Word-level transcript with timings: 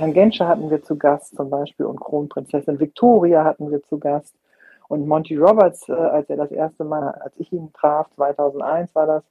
Herrn 0.00 0.14
Genscher 0.14 0.48
hatten 0.48 0.70
wir 0.70 0.82
zu 0.82 0.96
Gast 0.96 1.36
zum 1.36 1.50
Beispiel 1.50 1.84
und 1.84 2.00
Kronprinzessin 2.00 2.80
Victoria 2.80 3.44
hatten 3.44 3.70
wir 3.70 3.82
zu 3.82 3.98
Gast. 3.98 4.34
Und 4.88 5.06
Monty 5.06 5.36
Roberts, 5.36 5.90
äh, 5.90 5.92
als 5.92 6.30
er 6.30 6.38
das 6.38 6.50
erste 6.50 6.84
Mal, 6.84 7.10
als 7.20 7.34
ich 7.36 7.52
ihn 7.52 7.70
traf, 7.74 8.06
2001 8.14 8.94
war 8.94 9.06
das, 9.06 9.22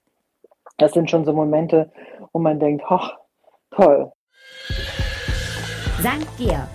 das 0.77 0.91
sind 0.91 1.09
schon 1.09 1.25
so 1.25 1.33
Momente, 1.33 1.89
wo 2.33 2.39
man 2.39 2.59
denkt, 2.59 2.87
hoch, 2.87 3.17
toll. 3.71 4.11
St. 6.01 6.37
Georg, 6.37 6.69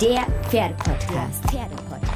der 0.00 0.22
Pferdepodcast. 0.48 1.44
Pferdepodcast. 1.50 2.12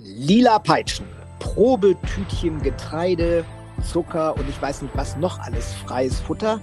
Lila 0.00 0.58
Peitschen, 0.58 1.06
Probetütchen 1.38 2.60
Getreide, 2.60 3.46
Zucker 3.82 4.36
und 4.36 4.46
ich 4.50 4.60
weiß 4.60 4.82
nicht 4.82 4.94
was 4.94 5.16
noch 5.16 5.38
alles 5.40 5.72
freies 5.72 6.20
Futter. 6.20 6.60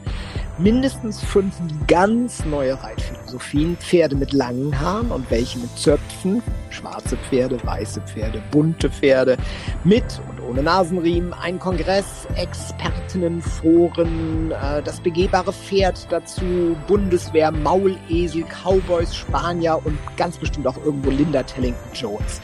Mindestens 0.62 1.24
fünf 1.24 1.56
ganz 1.88 2.46
neue 2.46 2.82
Reitphilosophien. 2.84 3.78
Pferde 3.78 4.16
mit 4.16 4.32
langen 4.32 4.80
Haaren 4.80 5.10
und 5.10 5.32
welche 5.32 5.58
mit 5.58 5.76
Zöpfen. 5.76 6.44
Schwarze 6.70 7.18
Pferde, 7.18 7.58
weiße 7.66 8.00
Pferde, 8.02 8.44
bunte 8.52 8.92
Pferde. 8.92 9.38
Mit 9.84 10.04
und 10.30 10.40
ohne 10.48 10.62
Nasenriemen. 10.62 11.34
Ein 11.34 11.58
Kongress, 11.58 12.28
Expertinnenforen, 12.36 14.52
äh, 14.52 14.84
das 14.84 15.00
begehbare 15.00 15.52
Pferd 15.52 16.06
dazu, 16.12 16.78
Bundeswehr, 16.86 17.52
Maulesel, 17.52 18.44
Cowboys, 18.44 19.16
Spanier 19.16 19.82
und 19.84 19.98
ganz 20.16 20.38
bestimmt 20.38 20.68
auch 20.68 20.78
irgendwo 20.86 21.10
Linda 21.10 21.42
Tellington 21.42 21.90
Jones. 21.96 22.40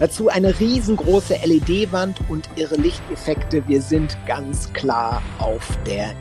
Dazu 0.00 0.28
eine 0.28 0.58
riesengroße 0.58 1.36
LED-Wand 1.44 2.18
und 2.28 2.48
irre 2.56 2.76
Lichteffekte. 2.76 3.62
Wir 3.68 3.80
sind 3.80 4.18
ganz 4.26 4.72
klar 4.72 5.22
auf 5.38 5.78
der 5.86 6.14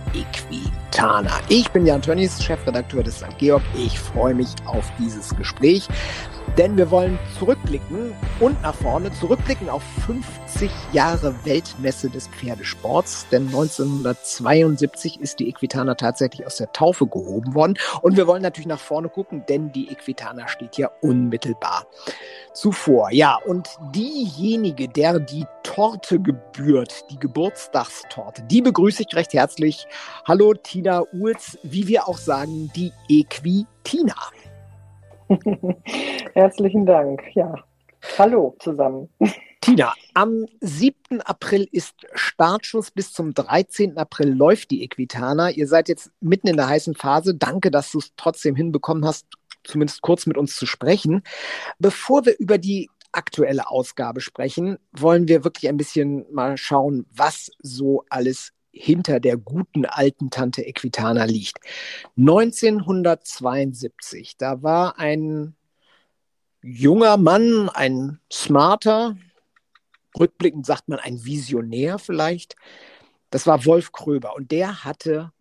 Equitana. 0.99 1.31
Ich 1.48 1.70
bin 1.71 1.85
Jan 1.85 2.02
Tönnies, 2.02 2.44
Chefredakteur 2.44 3.03
des 3.03 3.20
St. 3.20 3.38
Georg. 3.38 3.63
Ich 3.76 3.98
freue 3.98 4.34
mich 4.34 4.49
auf 4.66 4.85
dieses 4.99 5.35
Gespräch. 5.35 5.87
Denn 6.58 6.78
wir 6.78 6.92
wollen 6.92 7.18
zurückblicken 7.38 8.14
und 8.40 8.62
nach 8.62 8.76
vorne, 8.76 9.12
zurückblicken 9.14 9.70
auf 9.70 9.84
50 10.05 10.70
Jahre 10.92 11.34
Weltmesse 11.46 12.10
des 12.10 12.28
Pferdesports. 12.28 13.28
Denn 13.32 13.48
1972 13.48 15.20
ist 15.20 15.40
die 15.40 15.50
Equitana 15.50 15.96
tatsächlich 15.96 16.46
aus 16.46 16.58
der 16.58 16.72
Taufe 16.72 17.08
gehoben 17.08 17.55
worden. 17.55 17.76
Und 18.02 18.18
wir 18.18 18.27
wollen 18.27 18.42
natürlich 18.42 18.68
nach 18.68 18.80
vorne 18.80 19.10
gucken, 19.10 19.44
denn 19.48 19.72
die 19.72 19.90
Equitana 19.90 20.48
steht 20.48 20.77
ja 20.77 20.90
unmittelbar 21.02 21.86
zuvor. 22.54 23.12
Ja, 23.12 23.40
und 23.46 23.70
diejenige, 23.94 24.88
der 24.90 25.20
die 25.20 25.46
Torte 25.64 26.20
gebührt, 26.20 27.05
die 27.10 27.20
Geburtstagstorte, 27.20 28.44
die 28.44 28.62
begrüße 28.62 29.04
ich 29.04 29.16
recht 29.16 29.34
herzlich. 29.34 29.88
Hallo 30.27 30.54
Tina 30.54 31.04
Uhls, 31.14 31.58
wie 31.64 31.88
wir 31.88 32.08
auch 32.08 32.18
sagen, 32.18 32.72
die 32.76 32.92
Equitina. 33.08 34.16
Herzlichen 36.34 36.85
Dank. 36.85 37.24
Ja. 37.35 37.54
Hallo 38.18 38.55
zusammen. 38.60 39.10
Tina, 39.62 39.94
am 40.13 40.46
7. 40.62 41.21
April 41.21 41.68
ist 41.71 41.96
Startschuss. 42.13 42.91
Bis 42.91 43.12
zum 43.12 43.34
13. 43.34 43.98
April 43.98 44.30
läuft 44.30 44.71
die 44.71 44.84
Equitana. 44.84 45.52
Ihr 45.52 45.68
seid 45.68 45.90
jetzt 45.90 46.12
mitten 46.21 46.48
in 46.48 46.58
der 46.58 46.70
heißen 46.70 46.96
Phase. 46.96 47.36
Danke, 47.36 47.70
dass 47.70 47.91
du 47.91 47.99
es 47.99 48.13
trotzdem 48.16 48.55
hinbekommen 48.55 49.05
hast, 49.05 49.27
zumindest 49.63 50.02
kurz 50.02 50.26
mit 50.26 50.38
uns 50.38 50.55
zu 50.55 50.66
sprechen. 50.66 51.24
Bevor 51.77 52.26
wir 52.26 52.38
über 52.40 52.58
die 52.58 52.90
aktuelle 53.12 53.70
Ausgabe 53.70 54.21
sprechen, 54.21 54.77
wollen 54.93 55.27
wir 55.27 55.43
wirklich 55.43 55.68
ein 55.70 55.77
bisschen 55.77 56.26
mal 56.32 56.58
schauen, 56.58 57.05
was 57.12 57.52
so 57.62 58.04
alles 58.10 58.54
hinter 58.80 59.20
der 59.20 59.35
guten 59.35 59.85
alten 59.85 60.30
Tante 60.30 60.62
Equitana 60.62 61.26
liegt. 61.26 61.60
1972, 62.16 64.38
da 64.38 64.63
war 64.63 64.97
ein 64.97 65.58
junger 66.62 67.18
Mann, 67.18 67.68
ein 67.68 68.22
smarter, 68.31 69.18
rückblickend 70.18 70.66
sagt 70.66 70.88
man 70.88 71.00
ein 71.00 71.26
Visionär 71.26 72.00
vielleicht, 72.00 72.56
das 73.31 73.46
war 73.46 73.66
Wolf 73.66 73.92
Kröber 73.92 74.38
und 74.38 74.52
der 74.52 74.86
hatte 74.86 75.34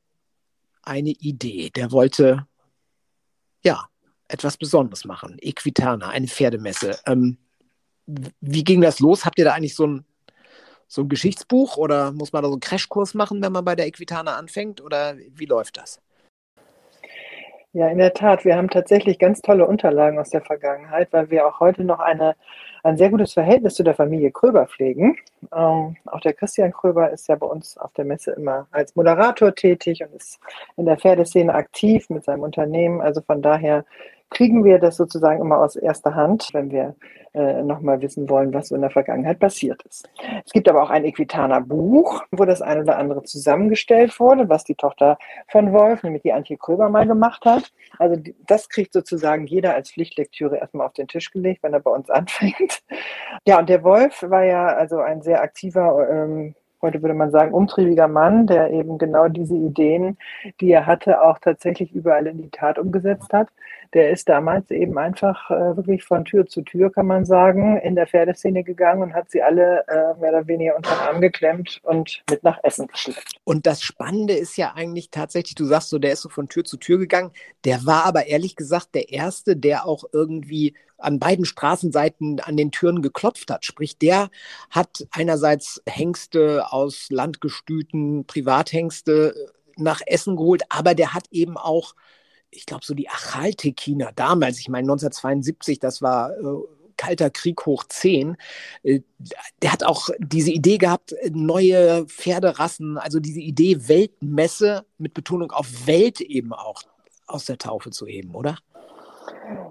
eine 0.83 1.11
Idee. 1.11 1.71
Der 1.71 1.93
wollte, 1.93 2.45
ja, 3.63 3.87
etwas 4.27 4.57
Besonderes 4.57 5.05
machen. 5.05 5.37
Equitana, 5.41 6.09
eine 6.09 6.27
Pferdemesse. 6.27 6.99
Ähm, 7.07 7.39
wie 8.41 8.65
ging 8.65 8.81
das 8.81 8.99
los? 8.99 9.25
Habt 9.25 9.39
ihr 9.39 9.45
da 9.45 9.55
eigentlich 9.55 9.77
so 9.77 9.87
ein 9.87 10.08
so 10.89 11.03
ein 11.03 11.09
Geschichtsbuch 11.09 11.77
oder 11.77 12.13
muss 12.13 12.33
man 12.33 12.43
da 12.43 12.49
so 12.49 12.55
einen 12.55 12.61
Crashkurs 12.61 13.15
machen, 13.15 13.43
wenn 13.43 13.53
man 13.53 13.65
bei 13.65 13.77
der 13.77 13.87
Equitana 13.87 14.37
anfängt 14.37 14.81
oder 14.81 15.17
wie 15.17 15.45
läuft 15.45 15.77
das? 15.77 16.01
Ja, 17.75 17.89
in 17.89 17.99
der 17.99 18.15
Tat. 18.15 18.47
Wir 18.47 18.57
haben 18.57 18.71
tatsächlich 18.71 19.19
ganz 19.19 19.43
tolle 19.43 19.67
Unterlagen 19.67 20.19
aus 20.19 20.31
der 20.31 20.41
Vergangenheit, 20.41 21.13
weil 21.13 21.31
wir 21.31 21.47
auch 21.47 21.61
heute 21.61 21.85
noch 21.85 21.99
eine, 22.01 22.35
ein 22.83 22.97
sehr 22.97 23.11
gutes 23.11 23.35
Verhältnis 23.35 23.75
zu 23.75 23.83
der 23.83 23.95
Familie 23.95 24.33
Kröber 24.33 24.67
pflegen. 24.67 25.17
Ähm, 25.55 25.97
auch 26.07 26.21
der 26.21 26.33
Christian 26.33 26.73
Kröber 26.73 27.11
ist 27.11 27.29
ja 27.29 27.37
bei 27.37 27.47
uns 27.47 27.77
auf 27.77 27.93
der 27.93 28.07
Messe 28.07 28.33
immer 28.33 28.67
als 28.71 28.97
Moderator 28.97 29.55
tätig 29.55 30.03
und 30.03 30.15
ist 30.15 30.41
in 30.79 30.87
der 30.87 30.97
Pferdeszene 30.97 31.53
aktiv 31.53 32.09
mit 32.09 32.25
seinem 32.25 32.43
Unternehmen. 32.43 33.03
Also 33.03 33.21
von 33.21 33.43
daher 33.43 33.85
kriegen 34.31 34.65
wir 34.65 34.79
das 34.79 34.97
sozusagen 34.97 35.41
immer 35.41 35.59
aus 35.59 35.77
erster 35.77 36.15
Hand, 36.15 36.49
wenn 36.53 36.71
wir 36.71 36.95
äh, 37.35 37.63
nochmal 37.63 38.01
wissen 38.01 38.29
wollen, 38.29 38.53
was 38.53 38.69
so 38.69 38.75
in 38.75 38.81
der 38.81 38.91
Vergangenheit 38.91 39.39
passiert 39.39 39.83
ist. 39.83 40.09
Es 40.45 40.53
gibt 40.53 40.69
aber 40.69 40.83
auch 40.83 40.91
ein 40.91 41.05
Equitaner 41.05 41.61
Buch, 41.61 42.23
wo 42.31 42.45
das 42.45 42.63
ein 42.63 42.81
oder 42.81 42.99
andere 42.99 43.23
zusammengestellt 43.23 44.19
wurde, 44.19 44.49
was 44.49 44.65
die 44.65 44.75
Tochter 44.75 45.19
von 45.49 45.73
Wolf, 45.73 46.03
nämlich 46.03 46.23
die 46.23 46.33
Antje 46.33 46.57
Kröber, 46.57 46.89
mal 46.89 47.07
gemacht 47.07 47.45
hat. 47.45 47.73
Also 47.99 48.21
das 48.47 48.69
kriegt 48.69 48.93
sozusagen 48.93 49.47
jeder 49.47 49.75
als 49.75 49.91
Pflichtlektüre 49.91 50.57
erstmal 50.57 50.87
auf 50.87 50.95
den 50.95 51.09
Tisch 51.09 51.31
gelegt, 51.31 51.63
wenn 51.63 51.75
er 51.75 51.81
bei 51.81 51.91
uns 51.91 52.11
anfängt. 52.11 52.83
Ja, 53.47 53.59
und 53.59 53.69
der 53.69 53.83
Wolf 53.83 54.23
war 54.29 54.45
ja 54.45 54.67
also 54.67 54.99
ein 54.99 55.23
sehr 55.23 55.43
aktiver 55.43 56.09
ähm, 56.11 56.55
heute 56.81 57.03
würde 57.03 57.15
man 57.15 57.31
sagen, 57.31 57.53
umtriebiger 57.53 58.09
Mann, 58.09 58.47
der 58.47 58.71
eben 58.71 58.99
genau 58.99 59.29
diese 59.29 59.57
Ideen, 59.57 60.17
die 60.61 60.71
er 60.71 60.87
hatte, 60.87 61.23
auch 61.23 61.39
tatsächlich 61.39 61.93
überall 61.93 62.27
in 62.27 62.39
die 62.39 62.51
Tat 62.51 62.79
umgesetzt 62.79 63.33
hat. 63.33 63.49
Der 63.95 64.11
ist 64.11 64.29
damals 64.29 64.71
eben 64.71 64.99
einfach 64.99 65.51
äh, 65.51 65.77
wirklich 65.77 66.05
von 66.05 66.25
Tür 66.25 66.47
zu 66.47 66.63
Tür, 66.63 66.93
kann 66.93 67.07
man 67.07 67.25
sagen, 67.25 67.79
in 67.79 67.95
der 67.95 68.07
Pferdeszene 68.07 68.65
gegangen 68.65 69.03
und 69.03 69.15
hat 69.15 69.31
sie 69.31 69.43
alle 69.43 69.85
äh, 69.89 70.19
mehr 70.21 70.31
oder 70.31 70.47
weniger 70.47 70.77
unter 70.77 70.91
den 70.91 71.01
Arm 71.01 71.21
geklemmt 71.21 71.81
und 71.85 72.23
mit 72.31 72.43
nach 72.43 72.59
Essen 72.63 72.87
geschleppt. 72.87 73.37
Und 73.45 73.67
das 73.67 73.83
Spannende 73.83 74.35
ist 74.35 74.57
ja 74.57 74.75
eigentlich 74.75 75.11
tatsächlich, 75.11 75.55
du 75.55 75.65
sagst 75.65 75.91
so, 75.91 75.99
der 75.99 76.13
ist 76.13 76.23
so 76.23 76.29
von 76.29 76.49
Tür 76.49 76.65
zu 76.65 76.77
Tür 76.77 76.99
gegangen. 76.99 77.33
Der 77.65 77.87
war 77.87 78.05
aber 78.05 78.27
ehrlich 78.27 78.57
gesagt 78.57 78.95
der 78.95 79.11
Erste, 79.11 79.57
der 79.57 79.87
auch 79.87 80.05
irgendwie 80.13 80.75
an 80.99 81.19
beiden 81.19 81.45
Straßenseiten 81.45 82.41
an 82.41 82.57
den 82.57 82.73
Türen 82.73 83.03
geklopft 83.03 83.51
hat. 83.51 83.65
Sprich, 83.65 83.99
der 83.99 84.31
hat 84.71 85.07
einerseits 85.13 85.83
Hengste 85.89 86.73
aus 86.73 87.07
Landgestüten, 87.11 88.27
Privathengste 88.27 89.35
nach 89.77 90.01
Essen 90.05 90.37
geholt, 90.37 90.65
aber 90.69 90.95
der 90.95 91.15
hat 91.15 91.29
eben 91.31 91.57
auch, 91.57 91.95
ich 92.51 92.67
glaube, 92.67 92.85
so 92.85 92.95
die 92.95 93.09
Achaltekiner 93.09 94.13
damals, 94.15 94.59
ich 94.59 94.69
meine 94.69 94.85
1972, 94.85 95.79
das 95.79 96.03
war 96.03 96.33
äh, 96.33 96.45
Kalter 96.97 97.31
Krieg 97.31 97.65
hoch 97.67 97.85
10, 97.85 98.37
äh, 98.83 99.01
der 99.63 99.73
hat 99.73 99.85
auch 99.85 100.11
diese 100.19 100.51
Idee 100.51 100.79
gehabt, 100.79 101.15
neue 101.31 102.07
Pferderassen, 102.07 102.99
also 102.99 103.21
diese 103.21 103.41
Idee 103.41 103.89
Weltmesse 103.89 104.85
mit 104.99 105.15
Betonung 105.15 105.53
auf 105.53 105.87
Welt 105.87 106.21
eben 106.21 106.53
auch 106.53 106.83
aus 107.27 107.45
der 107.45 107.59
Taufe 107.59 107.91
zu 107.91 108.07
heben, 108.07 108.35
oder? 108.35 108.57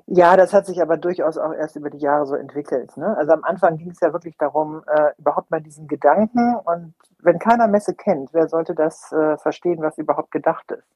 Ja, 0.07 0.37
das 0.37 0.53
hat 0.53 0.65
sich 0.65 0.81
aber 0.81 0.97
durchaus 0.97 1.37
auch 1.37 1.53
erst 1.53 1.75
über 1.75 1.89
die 1.89 1.97
Jahre 1.97 2.25
so 2.25 2.35
entwickelt. 2.35 2.95
Ne? 2.97 3.15
Also 3.17 3.33
am 3.33 3.43
Anfang 3.43 3.77
ging 3.77 3.89
es 3.89 3.99
ja 3.99 4.13
wirklich 4.13 4.37
darum, 4.37 4.83
äh, 4.87 5.11
überhaupt 5.17 5.51
mal 5.51 5.61
diesen 5.61 5.87
Gedanken 5.87 6.55
und 6.55 6.93
wenn 7.19 7.39
keiner 7.39 7.67
Messe 7.67 7.93
kennt, 7.93 8.33
wer 8.33 8.47
sollte 8.47 8.73
das 8.73 9.11
äh, 9.11 9.37
verstehen, 9.37 9.81
was 9.81 9.97
überhaupt 9.97 10.31
gedacht 10.31 10.71
ist? 10.71 10.87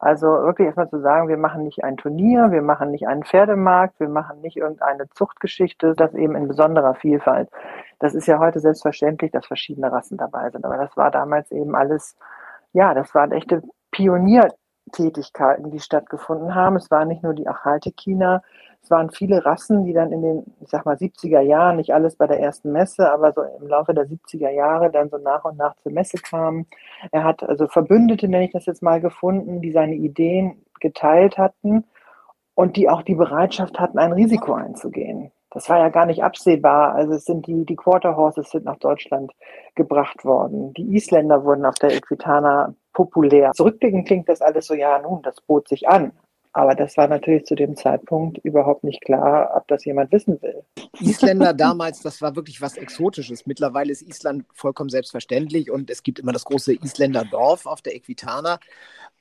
Also 0.00 0.26
wirklich 0.28 0.64
erstmal 0.64 0.88
zu 0.88 0.98
sagen, 1.00 1.28
wir 1.28 1.36
machen 1.36 1.62
nicht 1.64 1.84
ein 1.84 1.98
Turnier, 1.98 2.50
wir 2.50 2.62
machen 2.62 2.90
nicht 2.90 3.06
einen 3.06 3.22
Pferdemarkt, 3.22 4.00
wir 4.00 4.08
machen 4.08 4.40
nicht 4.40 4.56
irgendeine 4.56 5.10
Zuchtgeschichte, 5.10 5.94
das 5.94 6.14
eben 6.14 6.34
in 6.36 6.48
besonderer 6.48 6.94
Vielfalt. 6.94 7.50
Das 7.98 8.14
ist 8.14 8.26
ja 8.26 8.38
heute 8.38 8.60
selbstverständlich, 8.60 9.30
dass 9.30 9.46
verschiedene 9.46 9.92
Rassen 9.92 10.16
dabei 10.16 10.48
sind, 10.50 10.64
aber 10.64 10.78
das 10.78 10.96
war 10.96 11.10
damals 11.10 11.50
eben 11.50 11.74
alles, 11.76 12.16
ja, 12.72 12.94
das 12.94 13.14
waren 13.14 13.30
echte 13.32 13.62
Pionier, 13.90 14.48
Tätigkeiten, 14.90 15.70
die 15.70 15.80
stattgefunden 15.80 16.54
haben. 16.54 16.76
Es 16.76 16.90
waren 16.90 17.08
nicht 17.08 17.22
nur 17.22 17.34
die 17.34 17.48
Achaltekiner, 17.48 18.42
es 18.82 18.90
waren 18.90 19.10
viele 19.10 19.44
Rassen, 19.44 19.84
die 19.84 19.92
dann 19.92 20.12
in 20.12 20.22
den, 20.22 20.44
ich 20.60 20.70
sag 20.70 20.86
mal, 20.86 20.96
70er 20.96 21.40
Jahren, 21.40 21.76
nicht 21.76 21.92
alles 21.92 22.16
bei 22.16 22.26
der 22.26 22.40
ersten 22.40 22.72
Messe, 22.72 23.12
aber 23.12 23.32
so 23.32 23.42
im 23.42 23.68
Laufe 23.68 23.94
der 23.94 24.06
70er 24.06 24.50
Jahre 24.50 24.90
dann 24.90 25.10
so 25.10 25.18
nach 25.18 25.44
und 25.44 25.58
nach 25.58 25.76
zur 25.76 25.92
Messe 25.92 26.16
kamen. 26.16 26.66
Er 27.12 27.24
hat 27.24 27.42
also 27.42 27.68
Verbündete, 27.68 28.28
nenne 28.28 28.46
ich 28.46 28.52
das 28.52 28.66
jetzt 28.66 28.82
mal, 28.82 29.00
gefunden, 29.00 29.60
die 29.60 29.72
seine 29.72 29.94
Ideen 29.94 30.64
geteilt 30.80 31.36
hatten 31.36 31.84
und 32.54 32.76
die 32.76 32.88
auch 32.88 33.02
die 33.02 33.14
Bereitschaft 33.14 33.78
hatten, 33.78 33.98
ein 33.98 34.12
Risiko 34.12 34.54
einzugehen. 34.54 35.30
Das 35.50 35.68
war 35.68 35.78
ja 35.78 35.88
gar 35.88 36.06
nicht 36.06 36.22
absehbar. 36.22 36.94
Also 36.94 37.14
es 37.14 37.24
sind 37.24 37.46
die, 37.46 37.64
die 37.64 37.76
Quarter 37.76 38.16
Horses 38.16 38.50
sind 38.50 38.64
nach 38.64 38.78
Deutschland 38.78 39.32
gebracht 39.74 40.24
worden. 40.24 40.72
Die 40.74 40.94
Isländer 40.94 41.44
wurden 41.44 41.64
auf 41.64 41.74
der 41.76 41.92
Equitana 41.94 42.74
populär. 42.92 43.52
Zurückblickend 43.54 44.06
klingt 44.06 44.28
das 44.28 44.40
alles 44.40 44.66
so, 44.66 44.74
ja, 44.74 44.98
nun, 45.00 45.22
das 45.22 45.40
bot 45.40 45.68
sich 45.68 45.88
an. 45.88 46.12
Aber 46.52 46.74
das 46.74 46.96
war 46.96 47.06
natürlich 47.06 47.44
zu 47.44 47.54
dem 47.54 47.76
Zeitpunkt 47.76 48.38
überhaupt 48.38 48.82
nicht 48.82 49.00
klar, 49.02 49.52
ob 49.54 49.68
das 49.68 49.84
jemand 49.84 50.10
wissen 50.10 50.42
will. 50.42 50.64
Isländer 51.00 51.54
damals, 51.54 52.02
das 52.02 52.20
war 52.20 52.34
wirklich 52.34 52.60
was 52.60 52.76
Exotisches. 52.76 53.46
Mittlerweile 53.46 53.92
ist 53.92 54.02
Island 54.02 54.46
vollkommen 54.52 54.90
selbstverständlich 54.90 55.70
und 55.70 55.90
es 55.90 56.02
gibt 56.02 56.18
immer 56.18 56.32
das 56.32 56.44
große 56.44 56.74
Isländer 56.74 57.24
Dorf 57.24 57.66
auf 57.66 57.82
der 57.82 57.94
Equitana. 57.94 58.58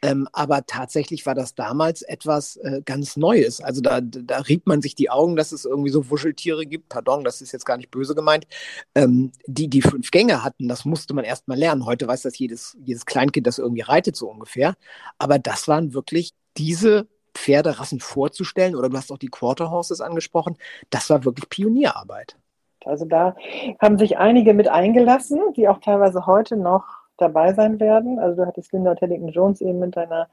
Ähm, 0.02 0.28
aber 0.32 0.66
tatsächlich 0.66 1.26
war 1.26 1.36
das 1.36 1.56
damals 1.56 2.02
etwas 2.02 2.56
äh, 2.58 2.82
ganz 2.86 3.18
Neues. 3.18 3.62
Also 3.62 3.82
da, 3.82 4.00
da 4.02 4.40
rieb 4.40 4.66
man 4.66 4.82
sich 4.82 4.96
die 4.96 5.10
Augen, 5.10 5.36
dass 5.36 5.52
es 5.52 5.66
irgendwie 5.66 5.90
so 5.90 6.10
Wuscheltiere 6.10 6.66
gibt. 6.66 6.90
Pardon, 6.90 7.24
das 7.24 7.42
ist 7.42 7.52
jetzt 7.52 7.66
gar 7.66 7.78
nicht 7.78 7.92
böse 7.92 8.16
gemeint. 8.16 8.48
Ähm, 8.96 9.32
die, 9.46 9.68
die 9.68 9.82
fünf 9.82 10.12
Gänge 10.12 10.44
hatten, 10.44 10.68
das 10.68 10.86
musste 10.86 11.14
man 11.14 11.26
erst 11.26 11.48
mal 11.48 11.58
lernen. 11.58 11.86
Heute 11.86 12.08
weiß 12.08 12.22
das 12.22 12.38
jedes, 12.38 12.78
jedes 12.84 13.06
Kleinkind, 13.06 13.46
das 13.46 13.60
irgendwie 13.60 13.82
reitet, 13.82 14.16
so 14.16 14.30
ungefähr. 14.30 14.76
Aber 15.18 15.38
das 15.38 15.68
waren 15.68 15.94
wirklich 15.94 16.32
diese 16.58 17.08
Pferderassen 17.34 18.00
vorzustellen, 18.00 18.76
oder 18.76 18.90
du 18.90 18.98
hast 18.98 19.12
auch 19.12 19.18
die 19.18 19.28
Quarter 19.28 19.70
Horses 19.70 20.02
angesprochen, 20.02 20.58
das 20.90 21.10
war 21.10 21.26
wirklich 21.26 21.50
Pionierarbeit. 21.50 22.38
Also 22.86 23.06
da 23.06 23.36
haben 23.80 23.98
sich 23.98 24.18
einige 24.18 24.54
mit 24.54 24.68
eingelassen, 24.68 25.40
die 25.56 25.68
auch 25.68 25.80
teilweise 25.80 26.26
heute 26.26 26.56
noch 26.56 26.99
dabei 27.20 27.54
sein 27.54 27.80
werden. 27.80 28.20
Also 28.20 28.38
du 28.42 28.48
hattest 28.48 28.72
Linda 28.74 28.96
Tellington 28.96 29.30
Jones 29.30 29.62
eben 29.62 29.80
mit 29.80 29.96
deiner 29.96 30.30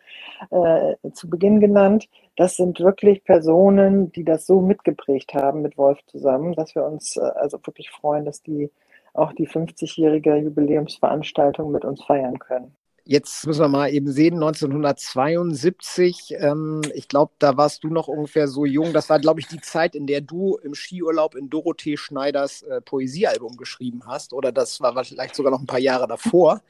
äh, 0.50 0.96
zu 1.12 1.28
Beginn 1.28 1.60
genannt. 1.60 2.08
Das 2.36 2.56
sind 2.56 2.80
wirklich 2.80 3.24
Personen, 3.24 4.12
die 4.12 4.24
das 4.24 4.46
so 4.46 4.60
mitgeprägt 4.60 5.34
haben 5.34 5.62
mit 5.62 5.76
Wolf 5.78 5.98
zusammen, 6.06 6.54
dass 6.54 6.74
wir 6.74 6.84
uns 6.84 7.16
äh, 7.16 7.20
also 7.20 7.58
wirklich 7.64 7.90
freuen, 7.90 8.24
dass 8.24 8.42
die 8.42 8.70
auch 9.14 9.32
die 9.32 9.48
50-jährige 9.48 10.36
Jubiläumsveranstaltung 10.36 11.70
mit 11.72 11.84
uns 11.84 12.04
feiern 12.04 12.38
können. 12.38 12.76
Jetzt 13.08 13.46
müssen 13.46 13.60
wir 13.60 13.68
mal 13.68 13.92
eben 13.92 14.10
sehen, 14.10 14.34
1972, 14.34 16.34
ähm, 16.40 16.82
ich 16.92 17.06
glaube, 17.06 17.32
da 17.38 17.56
warst 17.56 17.84
du 17.84 17.88
noch 17.88 18.08
ungefähr 18.08 18.48
so 18.48 18.64
jung. 18.64 18.92
Das 18.92 19.08
war, 19.08 19.20
glaube 19.20 19.38
ich, 19.38 19.46
die 19.46 19.60
Zeit, 19.60 19.94
in 19.94 20.08
der 20.08 20.22
du 20.22 20.56
im 20.56 20.74
Skiurlaub 20.74 21.36
in 21.36 21.48
Dorothee 21.48 21.96
Schneiders 21.96 22.62
äh, 22.62 22.80
Poesiealbum 22.80 23.56
geschrieben 23.56 24.02
hast. 24.06 24.32
Oder 24.32 24.50
das 24.50 24.80
war 24.80 25.04
vielleicht 25.04 25.36
sogar 25.36 25.52
noch 25.52 25.60
ein 25.60 25.68
paar 25.68 25.78
Jahre 25.78 26.08
davor. 26.08 26.62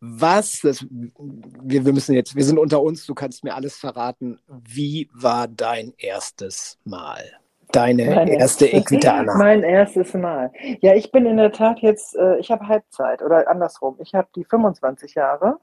Was, 0.00 0.60
das, 0.60 0.84
wir, 0.90 1.86
wir 1.86 1.92
müssen 1.94 2.14
jetzt, 2.14 2.36
wir 2.36 2.44
sind 2.44 2.58
unter 2.58 2.82
uns, 2.82 3.06
du 3.06 3.14
kannst 3.14 3.42
mir 3.42 3.54
alles 3.54 3.76
verraten. 3.76 4.38
Wie 4.48 5.08
war 5.14 5.48
dein 5.48 5.94
erstes 5.96 6.78
Mal? 6.84 7.24
Deine 7.74 8.14
mein 8.14 8.28
erste 8.28 8.66
Equitana. 8.66 9.34
Mein 9.38 9.62
erstes 9.62 10.14
Mal. 10.14 10.52
Ja, 10.80 10.94
ich 10.94 11.10
bin 11.10 11.26
in 11.26 11.36
der 11.36 11.52
Tat 11.52 11.80
jetzt, 11.80 12.16
äh, 12.16 12.38
ich 12.38 12.50
habe 12.50 12.68
Halbzeit 12.68 13.20
oder 13.22 13.48
andersrum. 13.48 13.96
Ich 13.98 14.14
habe 14.14 14.28
die 14.36 14.44
25 14.44 15.14
Jahre. 15.14 15.58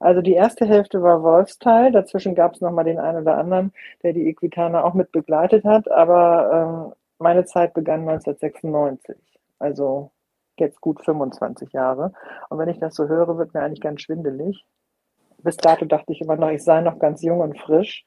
Also 0.00 0.20
die 0.20 0.34
erste 0.34 0.66
Hälfte 0.66 1.02
war 1.02 1.22
Wolfsteil, 1.22 1.92
dazwischen 1.92 2.34
gab 2.34 2.54
es 2.54 2.60
nochmal 2.60 2.84
den 2.84 2.98
einen 2.98 3.22
oder 3.22 3.38
anderen, 3.38 3.72
der 4.02 4.12
die 4.12 4.28
Equitana 4.28 4.82
auch 4.82 4.94
mit 4.94 5.12
begleitet 5.12 5.64
hat, 5.64 5.90
aber 5.90 6.86
ähm, 6.88 6.92
meine 7.18 7.44
Zeit 7.44 7.72
begann 7.72 8.00
1996. 8.00 9.16
Also 9.58 10.10
jetzt 10.58 10.80
gut 10.80 11.04
25 11.04 11.72
Jahre. 11.72 12.12
Und 12.48 12.58
wenn 12.58 12.68
ich 12.68 12.80
das 12.80 12.94
so 12.96 13.08
höre, 13.08 13.38
wird 13.38 13.54
mir 13.54 13.62
eigentlich 13.62 13.80
ganz 13.80 14.02
schwindelig 14.02 14.66
bis 15.44 15.56
dato 15.58 15.84
dachte 15.84 16.12
ich 16.12 16.20
immer 16.20 16.36
noch, 16.36 16.50
ich 16.50 16.64
sei 16.64 16.80
noch 16.80 16.98
ganz 16.98 17.22
jung 17.22 17.40
und 17.40 17.58
frisch. 17.58 18.04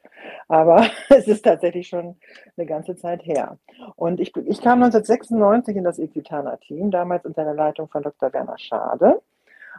Aber 0.48 0.86
es 1.10 1.28
ist 1.28 1.44
tatsächlich 1.44 1.88
schon 1.88 2.18
eine 2.58 2.66
ganze 2.66 2.96
Zeit 2.96 3.26
her. 3.26 3.58
Und 3.96 4.20
ich, 4.20 4.36
ich 4.36 4.62
kam 4.62 4.84
1996 4.84 5.78
in 5.78 5.84
das 5.84 6.00
Equitana-Team, 6.00 6.92
damals 6.92 7.26
unter 7.26 7.44
der 7.44 7.54
Leitung 7.54 7.88
von 7.88 8.04
Dr. 8.04 8.34
Werner 8.34 8.58
Schade. 8.58 9.22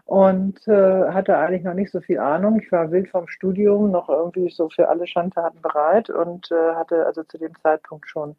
Und 0.05 0.67
äh, 0.69 1.11
hatte 1.11 1.37
eigentlich 1.37 1.65
noch 1.65 1.75
nicht 1.75 1.91
so 1.91 2.01
viel 2.01 2.19
Ahnung. 2.19 2.61
Ich 2.63 2.73
war 2.73 2.91
wild 2.91 3.11
vom 3.11 3.29
Studium, 3.29 3.91
noch 3.91 4.09
irgendwie 4.09 4.49
so 4.49 4.71
für 4.71 4.89
alle 4.89 5.07
Schandtaten 5.07 5.61
bereit 5.61 6.09
und 6.09 6.51
äh, 6.51 6.75
hatte 6.77 7.05
also 7.05 7.25
zu 7.25 7.37
dem 7.37 7.53
Zeitpunkt 7.63 8.09
schon 8.09 8.37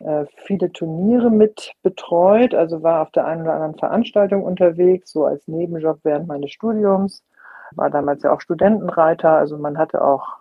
äh, 0.00 0.26
viele 0.46 0.70
Turniere 0.72 1.30
mit 1.30 1.72
betreut, 1.82 2.54
also 2.54 2.82
war 2.82 3.02
auf 3.02 3.10
der 3.10 3.26
einen 3.26 3.42
oder 3.42 3.54
anderen 3.54 3.78
Veranstaltung 3.78 4.44
unterwegs, 4.44 5.12
so 5.12 5.24
als 5.24 5.48
Nebenjob 5.48 6.00
während 6.04 6.28
meines 6.28 6.52
Studiums 6.52 7.24
war 7.76 7.90
damals 7.90 8.22
ja 8.22 8.32
auch 8.32 8.40
Studentenreiter, 8.40 9.30
also 9.30 9.58
man 9.58 9.78
hatte 9.78 10.02
auch 10.02 10.38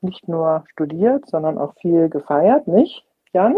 nicht 0.00 0.28
nur 0.28 0.64
studiert, 0.72 1.28
sondern 1.28 1.58
auch 1.58 1.74
viel 1.80 2.08
gefeiert, 2.08 2.66
nicht, 2.66 3.04
Jan? 3.32 3.56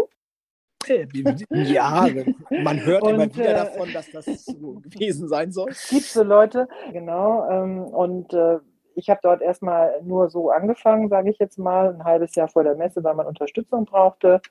Ja, 1.49 2.07
man 2.49 2.83
hört 2.85 3.03
und, 3.03 3.13
immer 3.15 3.33
wieder 3.33 3.49
äh, 3.49 3.53
davon, 3.53 3.93
dass 3.93 4.11
das 4.11 4.45
so 4.45 4.81
gewesen 4.81 5.27
sein 5.27 5.51
soll. 5.51 5.69
Es 5.69 5.89
gibt 5.89 6.03
so 6.03 6.23
Leute, 6.23 6.67
genau. 6.91 7.49
Ähm, 7.49 7.83
und 7.83 8.33
äh, 8.33 8.59
ich 8.95 9.09
habe 9.09 9.19
dort 9.23 9.41
erstmal 9.41 10.01
nur 10.03 10.29
so 10.29 10.51
angefangen, 10.51 11.09
sage 11.09 11.29
ich 11.29 11.39
jetzt 11.39 11.57
mal, 11.57 11.93
ein 11.93 12.03
halbes 12.03 12.35
Jahr 12.35 12.47
vor 12.47 12.63
der 12.63 12.75
Messe, 12.75 13.03
weil 13.03 13.15
man 13.15 13.27
Unterstützung 13.27 13.85
brauchte. 13.85 14.41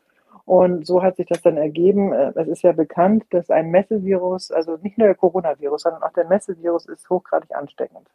Und 0.44 0.86
so 0.86 1.02
hat 1.02 1.16
sich 1.16 1.26
das 1.26 1.40
dann 1.42 1.56
ergeben. 1.56 2.12
Äh, 2.12 2.32
es 2.36 2.48
ist 2.48 2.62
ja 2.62 2.72
bekannt, 2.72 3.24
dass 3.30 3.50
ein 3.50 3.70
Messevirus, 3.70 4.50
also 4.50 4.78
nicht 4.82 4.98
nur 4.98 5.06
der 5.06 5.14
Coronavirus, 5.14 5.82
sondern 5.82 6.02
auch 6.02 6.12
der 6.12 6.26
Messevirus 6.26 6.86
ist 6.86 7.08
hochgradig 7.08 7.54
ansteckend. 7.54 8.08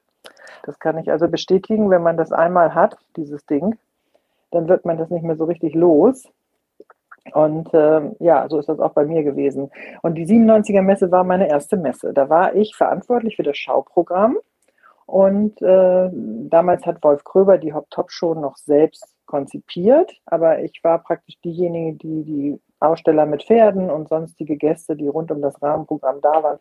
Das 0.63 0.79
kann 0.79 0.97
ich 0.97 1.09
also 1.11 1.27
bestätigen, 1.27 1.89
wenn 1.89 2.03
man 2.03 2.17
das 2.17 2.31
einmal 2.31 2.75
hat, 2.75 2.97
dieses 3.15 3.45
Ding, 3.45 3.77
dann 4.51 4.67
wird 4.67 4.85
man 4.85 4.97
das 4.97 5.09
nicht 5.09 5.23
mehr 5.23 5.37
so 5.37 5.45
richtig 5.45 5.73
los. 5.73 6.27
Und 7.33 7.73
äh, 7.73 8.01
ja, 8.19 8.47
so 8.49 8.59
ist 8.59 8.69
das 8.69 8.79
auch 8.79 8.93
bei 8.93 9.05
mir 9.05 9.23
gewesen. 9.23 9.69
Und 10.01 10.15
die 10.15 10.25
97er 10.25 10.81
Messe 10.81 11.11
war 11.11 11.23
meine 11.23 11.49
erste 11.49 11.77
Messe. 11.77 12.13
Da 12.13 12.29
war 12.29 12.55
ich 12.55 12.75
verantwortlich 12.75 13.35
für 13.35 13.43
das 13.43 13.57
Schauprogramm. 13.57 14.37
Und 15.05 15.61
äh, 15.61 16.09
damals 16.11 16.85
hat 16.85 17.03
Wolf 17.03 17.23
Kröber 17.23 17.57
die 17.57 17.73
Hop-Top-Show 17.73 18.33
noch 18.33 18.57
selbst 18.57 19.16
konzipiert, 19.27 20.19
aber 20.25 20.63
ich 20.63 20.83
war 20.83 20.99
praktisch 21.03 21.39
diejenige, 21.43 21.97
die 21.97 22.23
die 22.23 22.61
Aussteller 22.79 23.25
mit 23.25 23.43
Pferden 23.43 23.89
und 23.89 24.09
sonstige 24.09 24.57
Gäste, 24.57 24.95
die 24.95 25.07
rund 25.07 25.31
um 25.31 25.41
das 25.41 25.61
Rahmenprogramm 25.61 26.21
da 26.21 26.43
waren, 26.43 26.59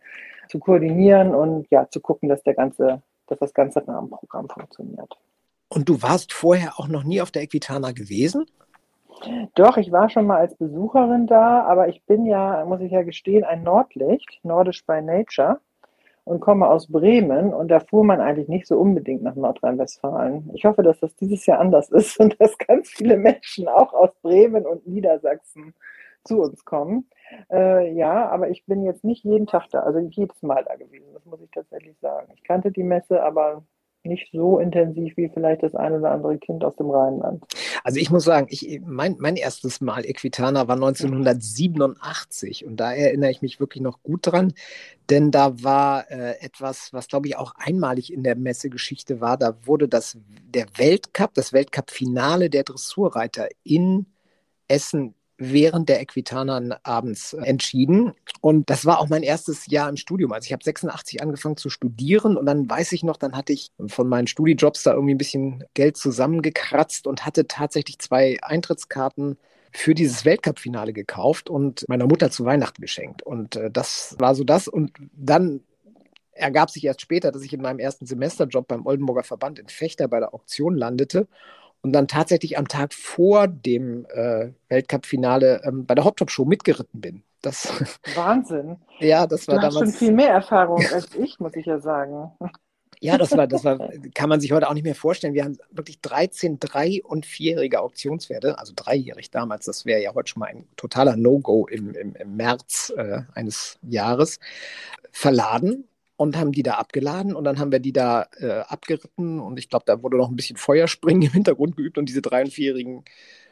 zu 0.48 0.58
koordinieren 0.58 1.34
und 1.34 1.66
ja, 1.70 1.88
zu 1.88 2.00
gucken, 2.00 2.28
dass 2.28 2.42
der 2.42 2.54
ganze, 2.54 3.02
dass 3.26 3.38
das 3.38 3.54
ganze 3.54 3.86
Rahmenprogramm 3.86 4.48
funktioniert. 4.48 5.16
Und 5.68 5.88
du 5.88 6.02
warst 6.02 6.32
vorher 6.32 6.74
auch 6.78 6.88
noch 6.88 7.04
nie 7.04 7.20
auf 7.20 7.30
der 7.30 7.42
Equitana 7.42 7.92
gewesen? 7.92 8.46
Doch, 9.54 9.76
ich 9.78 9.90
war 9.92 10.10
schon 10.10 10.26
mal 10.26 10.38
als 10.38 10.54
Besucherin 10.56 11.26
da, 11.26 11.64
aber 11.64 11.88
ich 11.88 12.02
bin 12.04 12.26
ja, 12.26 12.64
muss 12.66 12.80
ich 12.80 12.92
ja 12.92 13.02
gestehen, 13.02 13.44
ein 13.44 13.62
Nordlicht, 13.62 14.40
nordisch 14.42 14.84
by 14.84 15.00
nature 15.00 15.58
und 16.26 16.40
komme 16.40 16.68
aus 16.68 16.90
Bremen 16.90 17.54
und 17.54 17.68
da 17.68 17.78
fuhr 17.78 18.04
man 18.04 18.20
eigentlich 18.20 18.48
nicht 18.48 18.66
so 18.66 18.76
unbedingt 18.78 19.22
nach 19.22 19.36
Nordrhein-Westfalen. 19.36 20.50
Ich 20.54 20.64
hoffe, 20.64 20.82
dass 20.82 20.98
das 20.98 21.14
dieses 21.14 21.46
Jahr 21.46 21.60
anders 21.60 21.88
ist 21.90 22.18
und 22.18 22.38
dass 22.40 22.58
ganz 22.58 22.90
viele 22.90 23.16
Menschen 23.16 23.68
auch 23.68 23.92
aus 23.94 24.10
Bremen 24.22 24.66
und 24.66 24.86
Niedersachsen 24.88 25.72
zu 26.24 26.40
uns 26.40 26.64
kommen. 26.64 27.08
Äh, 27.48 27.92
ja, 27.92 28.28
aber 28.28 28.50
ich 28.50 28.66
bin 28.66 28.82
jetzt 28.82 29.04
nicht 29.04 29.22
jeden 29.22 29.46
Tag 29.46 29.68
da, 29.70 29.80
also 29.80 30.00
jedes 30.00 30.42
Mal 30.42 30.64
da 30.64 30.74
gewesen, 30.74 31.06
das 31.14 31.24
muss 31.26 31.40
ich 31.40 31.50
tatsächlich 31.52 31.96
sagen. 32.00 32.32
Ich 32.34 32.42
kannte 32.42 32.72
die 32.72 32.82
Messe, 32.82 33.22
aber 33.22 33.62
nicht 34.06 34.30
so 34.32 34.58
intensiv 34.58 35.16
wie 35.16 35.28
vielleicht 35.28 35.62
das 35.62 35.74
ein 35.74 35.92
oder 35.92 36.10
andere 36.10 36.38
Kind 36.38 36.64
aus 36.64 36.76
dem 36.76 36.90
Rheinland. 36.90 37.44
Also 37.84 38.00
ich 38.00 38.10
muss 38.10 38.24
sagen, 38.24 38.46
ich, 38.50 38.80
mein, 38.84 39.16
mein 39.18 39.36
erstes 39.36 39.80
Mal 39.80 40.04
Equitana 40.04 40.68
war 40.68 40.76
1987 40.76 42.64
und 42.64 42.76
da 42.78 42.92
erinnere 42.92 43.30
ich 43.30 43.42
mich 43.42 43.60
wirklich 43.60 43.82
noch 43.82 44.02
gut 44.02 44.20
dran, 44.22 44.52
denn 45.10 45.30
da 45.30 45.62
war 45.62 46.10
äh, 46.10 46.40
etwas, 46.40 46.92
was 46.92 47.08
glaube 47.08 47.28
ich 47.28 47.36
auch 47.36 47.54
einmalig 47.56 48.12
in 48.12 48.22
der 48.22 48.36
Messegeschichte 48.36 49.20
war. 49.20 49.36
Da 49.36 49.56
wurde 49.64 49.88
das 49.88 50.18
der 50.48 50.66
Weltcup, 50.76 51.34
das 51.34 51.52
Weltcup-Finale 51.52 52.50
der 52.50 52.64
Dressurreiter 52.64 53.48
in 53.62 54.06
Essen 54.68 55.14
während 55.38 55.88
der 55.88 56.00
Equitana 56.00 56.78
abends 56.82 57.34
entschieden. 57.34 58.12
Und 58.40 58.70
das 58.70 58.86
war 58.86 59.00
auch 59.00 59.08
mein 59.08 59.22
erstes 59.22 59.66
Jahr 59.66 59.88
im 59.88 59.96
Studium. 59.96 60.32
Also 60.32 60.46
ich 60.46 60.52
habe 60.52 60.64
86 60.64 61.22
angefangen 61.22 61.56
zu 61.56 61.68
studieren 61.68 62.36
und 62.36 62.46
dann 62.46 62.68
weiß 62.68 62.92
ich 62.92 63.02
noch, 63.02 63.16
dann 63.16 63.36
hatte 63.36 63.52
ich 63.52 63.70
von 63.88 64.08
meinen 64.08 64.26
Studijobs 64.26 64.82
da 64.82 64.92
irgendwie 64.92 65.14
ein 65.14 65.18
bisschen 65.18 65.64
Geld 65.74 65.96
zusammengekratzt 65.96 67.06
und 67.06 67.26
hatte 67.26 67.46
tatsächlich 67.46 67.98
zwei 67.98 68.38
Eintrittskarten 68.42 69.36
für 69.72 69.94
dieses 69.94 70.24
Weltcup-Finale 70.24 70.94
gekauft 70.94 71.50
und 71.50 71.86
meiner 71.88 72.06
Mutter 72.06 72.30
zu 72.30 72.46
Weihnachten 72.46 72.80
geschenkt. 72.80 73.22
Und 73.22 73.56
äh, 73.56 73.70
das 73.70 74.16
war 74.18 74.34
so 74.34 74.42
das. 74.42 74.68
Und 74.68 74.92
dann 75.12 75.60
ergab 76.32 76.70
sich 76.70 76.84
erst 76.84 77.02
später, 77.02 77.30
dass 77.30 77.42
ich 77.42 77.52
in 77.52 77.60
meinem 77.60 77.78
ersten 77.78 78.06
Semesterjob 78.06 78.66
beim 78.68 78.86
Oldenburger 78.86 79.22
Verband 79.22 79.58
in 79.58 79.68
Fechter 79.68 80.08
bei 80.08 80.20
der 80.20 80.34
Auktion 80.34 80.76
landete 80.76 81.28
und 81.86 81.92
dann 81.92 82.08
tatsächlich 82.08 82.58
am 82.58 82.66
Tag 82.66 82.92
vor 82.92 83.46
dem 83.46 84.06
äh, 84.06 84.50
Weltcup-Finale 84.70 85.60
ähm, 85.62 85.86
bei 85.86 85.94
der 85.94 86.04
Hot 86.04 86.16
Top 86.16 86.32
Show 86.32 86.44
mitgeritten 86.44 87.00
bin. 87.00 87.22
Das, 87.42 87.68
Wahnsinn. 88.16 88.78
ja, 88.98 89.28
das 89.28 89.46
war 89.46 89.54
du 89.54 89.60
damals. 89.60 89.76
Hast 89.76 89.82
schon 89.82 89.92
viel 89.92 90.12
mehr 90.12 90.30
Erfahrung 90.30 90.84
als 90.92 91.14
ich, 91.14 91.38
muss 91.38 91.54
ich 91.54 91.64
ja 91.66 91.78
sagen. 91.78 92.32
Ja, 92.98 93.18
das 93.18 93.36
war, 93.36 93.46
das 93.46 93.62
war, 93.62 93.78
kann 94.14 94.28
man 94.28 94.40
sich 94.40 94.50
heute 94.50 94.68
auch 94.68 94.74
nicht 94.74 94.82
mehr 94.82 94.96
vorstellen. 94.96 95.34
Wir 95.34 95.44
haben 95.44 95.58
wirklich 95.70 96.00
13 96.00 96.58
drei- 96.58 97.02
und 97.04 97.24
vierjährige 97.24 97.80
Auktionspferde, 97.80 98.58
also 98.58 98.72
dreijährig 98.74 99.30
damals. 99.30 99.66
Das 99.66 99.86
wäre 99.86 100.02
ja 100.02 100.12
heute 100.12 100.30
schon 100.30 100.40
mal 100.40 100.46
ein 100.46 100.66
totaler 100.74 101.16
No-Go 101.16 101.68
im, 101.68 101.94
im, 101.94 102.16
im 102.16 102.34
März 102.34 102.92
äh, 102.96 103.20
eines 103.32 103.78
Jahres 103.82 104.40
verladen 105.12 105.86
und 106.16 106.36
haben 106.36 106.52
die 106.52 106.62
da 106.62 106.74
abgeladen 106.74 107.34
und 107.34 107.44
dann 107.44 107.58
haben 107.58 107.72
wir 107.72 107.80
die 107.80 107.92
da 107.92 108.26
äh, 108.38 108.60
abgeritten 108.60 109.40
und 109.40 109.58
ich 109.58 109.68
glaube, 109.68 109.84
da 109.86 110.02
wurde 110.02 110.16
noch 110.16 110.30
ein 110.30 110.36
bisschen 110.36 110.56
Feuerspringen 110.56 111.22
im 111.28 111.32
Hintergrund 111.32 111.76
geübt 111.76 111.98
und 111.98 112.08
diese 112.08 112.22
drei- 112.22 112.42
und 112.42 112.52
vierjährigen 112.52 113.04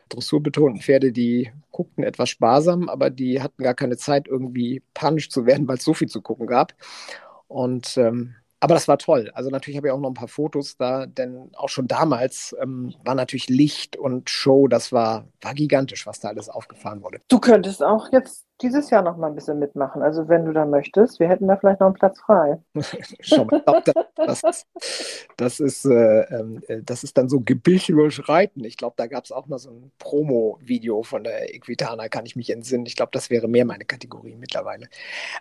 dressurbetonten 0.08 0.82
Pferde, 0.82 1.12
die 1.12 1.50
guckten 1.70 2.04
etwas 2.04 2.28
sparsam, 2.28 2.88
aber 2.88 3.10
die 3.10 3.40
hatten 3.40 3.62
gar 3.62 3.74
keine 3.74 3.96
Zeit, 3.96 4.28
irgendwie 4.28 4.82
panisch 4.92 5.30
zu 5.30 5.46
werden, 5.46 5.66
weil 5.66 5.78
es 5.78 5.84
so 5.84 5.94
viel 5.94 6.08
zu 6.08 6.20
gucken 6.20 6.46
gab. 6.46 6.74
Und 7.48 7.96
ähm, 7.96 8.34
aber 8.64 8.72
das 8.72 8.88
war 8.88 8.96
toll. 8.96 9.30
Also 9.34 9.50
natürlich 9.50 9.76
habe 9.76 9.88
ich 9.88 9.92
auch 9.92 10.00
noch 10.00 10.08
ein 10.08 10.14
paar 10.14 10.26
Fotos 10.26 10.78
da, 10.78 11.04
denn 11.04 11.50
auch 11.54 11.68
schon 11.68 11.86
damals 11.86 12.56
ähm, 12.62 12.94
war 13.04 13.14
natürlich 13.14 13.50
Licht 13.50 13.94
und 13.94 14.30
Show, 14.30 14.68
das 14.68 14.90
war, 14.90 15.28
war 15.42 15.52
gigantisch, 15.52 16.06
was 16.06 16.20
da 16.20 16.28
alles 16.28 16.48
aufgefahren 16.48 17.02
wurde. 17.02 17.20
Du 17.28 17.40
könntest 17.40 17.82
auch 17.82 18.10
jetzt 18.10 18.46
dieses 18.62 18.88
Jahr 18.88 19.02
noch 19.02 19.18
mal 19.18 19.26
ein 19.26 19.34
bisschen 19.34 19.58
mitmachen. 19.58 20.00
Also 20.00 20.28
wenn 20.28 20.46
du 20.46 20.52
da 20.54 20.64
möchtest, 20.64 21.20
wir 21.20 21.28
hätten 21.28 21.46
da 21.46 21.58
vielleicht 21.58 21.80
noch 21.80 21.88
einen 21.88 21.96
Platz 21.96 22.18
frei. 22.20 22.58
Schau 23.20 23.44
mal, 23.44 23.60
glaub, 23.60 23.84
das, 24.14 24.40
das, 24.40 24.66
das, 25.36 25.60
ist, 25.60 25.84
äh, 25.84 26.20
äh, 26.20 26.82
das 26.82 27.04
ist 27.04 27.18
dann 27.18 27.28
so 27.28 27.40
Gebisch 27.40 27.90
überschreiten. 27.90 28.64
Ich 28.64 28.78
glaube, 28.78 28.94
da 28.96 29.08
gab 29.08 29.24
es 29.24 29.32
auch 29.32 29.46
mal 29.46 29.58
so 29.58 29.72
ein 29.72 29.92
Promo-Video 29.98 31.02
von 31.02 31.22
der 31.22 31.54
Equitana, 31.54 32.08
kann 32.08 32.24
ich 32.24 32.34
mich 32.34 32.48
entsinnen. 32.48 32.86
Ich 32.86 32.96
glaube, 32.96 33.10
das 33.12 33.28
wäre 33.28 33.46
mehr 33.46 33.66
meine 33.66 33.84
Kategorie 33.84 34.36
mittlerweile. 34.36 34.88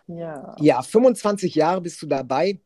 Ja. 0.07 0.57
Ja, 0.59 0.81
25 0.81 1.55
Jahre 1.55 1.79
bist 1.79 2.01
du 2.01 2.07
dabei 2.07 2.59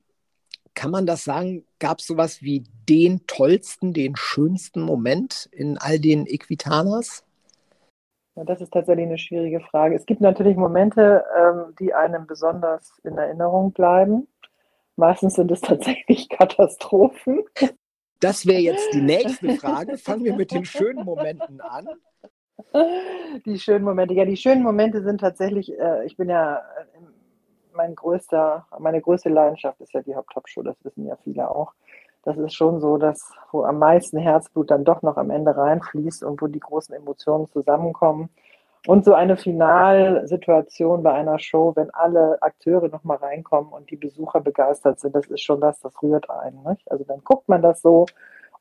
kann 0.78 0.92
man 0.92 1.08
das 1.08 1.24
sagen, 1.24 1.66
gab 1.80 2.00
es 2.00 2.06
sowas 2.06 2.44
wie 2.44 2.64
den 2.88 3.26
tollsten, 3.26 3.94
den 3.94 4.16
schönsten 4.16 4.82
Moment 4.82 5.50
in 5.52 5.80
all 5.80 6.00
den 6.00 6.28
Equitanas? 6.28 7.26
Ja, 8.36 8.44
das 8.44 8.62
ist 8.62 8.74
tatsächlich 8.74 9.08
eine 9.08 9.18
schwierige 9.18 9.60
Frage. 9.60 9.96
Es 9.96 10.06
gibt 10.06 10.22
natürlich 10.22 10.56
Momente, 10.56 11.26
ähm, 11.36 11.74
die 11.80 11.96
einem 11.96 12.28
besonders 12.28 12.94
in 13.04 13.18
Erinnerung 13.18 13.72
bleiben. 13.74 14.28
Meistens 14.98 15.34
sind 15.34 15.52
es 15.52 15.62
tatsächlich 15.62 16.30
Katastrophen. 16.30 17.44
Das 18.20 18.46
wäre 18.46 18.62
jetzt 18.62 18.94
die 18.94 19.02
nächste 19.02 19.56
Frage. 19.56 19.98
Fangen 19.98 20.26
wir 20.26 20.36
mit 20.36 20.52
den 20.52 20.64
schönen 20.64 21.04
Momenten 21.04 21.60
an. 21.60 21.88
Die 23.48 23.58
schönen 23.58 23.84
Momente. 23.84 24.14
Ja, 24.14 24.26
die 24.26 24.38
schönen 24.38 24.62
Momente 24.62 25.02
sind 25.02 25.22
tatsächlich, 25.22 25.72
äh, 25.80 26.06
ich 26.06 26.18
bin 26.18 26.30
ja 26.30 26.62
im 26.96 27.17
mein 27.78 27.96
größter, 27.96 28.68
meine 28.80 29.02
größte 29.02 29.30
Leidenschaft 29.30 29.80
ist 29.80 29.94
ja 29.94 30.02
die 30.02 30.16
Hop-Top-Show, 30.16 30.64
das 30.64 30.84
wissen 30.84 31.06
ja 31.06 31.16
viele 31.24 31.50
auch. 31.50 31.74
Das 32.24 32.38
ist 32.38 32.56
schon 32.56 32.82
so, 32.82 32.98
dass 32.98 33.32
wo 33.54 33.64
am 33.64 33.80
meisten 33.80 34.18
Herzblut 34.18 34.70
dann 34.70 34.84
doch 34.84 35.02
noch 35.02 35.16
am 35.16 35.30
Ende 35.30 35.56
reinfließt 35.56 36.26
und 36.26 36.42
wo 36.42 36.48
die 36.48 36.60
großen 36.60 36.94
Emotionen 36.94 37.48
zusammenkommen. 37.48 38.30
Und 38.86 39.06
so 39.06 39.14
eine 39.14 39.38
Finalsituation 39.38 41.04
bei 41.04 41.14
einer 41.14 41.40
Show, 41.40 41.74
wenn 41.76 41.90
alle 41.92 42.42
Akteure 42.42 42.90
nochmal 42.90 43.18
reinkommen 43.18 43.72
und 43.72 43.90
die 43.92 43.96
Besucher 43.96 44.42
begeistert 44.42 45.00
sind, 45.00 45.16
das 45.16 45.28
ist 45.28 45.42
schon 45.42 45.62
das, 45.62 45.80
das 45.80 46.02
rührt 46.02 46.30
einen. 46.30 46.64
Nicht? 46.64 46.90
Also 46.92 47.04
dann 47.04 47.24
guckt 47.24 47.48
man 47.48 47.62
das 47.62 47.82
so 47.82 48.06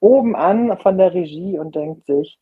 oben 0.00 0.36
an 0.36 0.78
von 0.78 0.98
der 0.98 1.14
Regie 1.14 1.58
und 1.58 1.74
denkt 1.74 2.06
sich, 2.06 2.38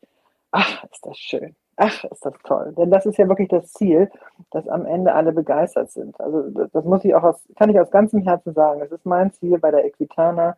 ach, 0.50 0.84
ist 0.84 1.06
das 1.06 1.16
schön. 1.16 1.56
Ach, 1.76 2.04
ist 2.04 2.24
das 2.24 2.34
toll. 2.44 2.72
Denn 2.76 2.90
das 2.90 3.06
ist 3.06 3.18
ja 3.18 3.28
wirklich 3.28 3.48
das 3.48 3.72
Ziel, 3.72 4.10
dass 4.50 4.68
am 4.68 4.86
Ende 4.86 5.14
alle 5.14 5.32
begeistert 5.32 5.90
sind. 5.90 6.18
Also 6.20 6.48
das, 6.72 6.84
muss 6.84 7.04
ich 7.04 7.14
auch 7.14 7.24
aus, 7.24 7.42
kann 7.56 7.70
ich 7.70 7.80
aus 7.80 7.90
ganzem 7.90 8.22
Herzen 8.22 8.54
sagen. 8.54 8.80
Es 8.80 8.92
ist 8.92 9.04
mein 9.04 9.32
Ziel 9.32 9.58
bei 9.58 9.70
der 9.70 9.84
Equitana, 9.84 10.56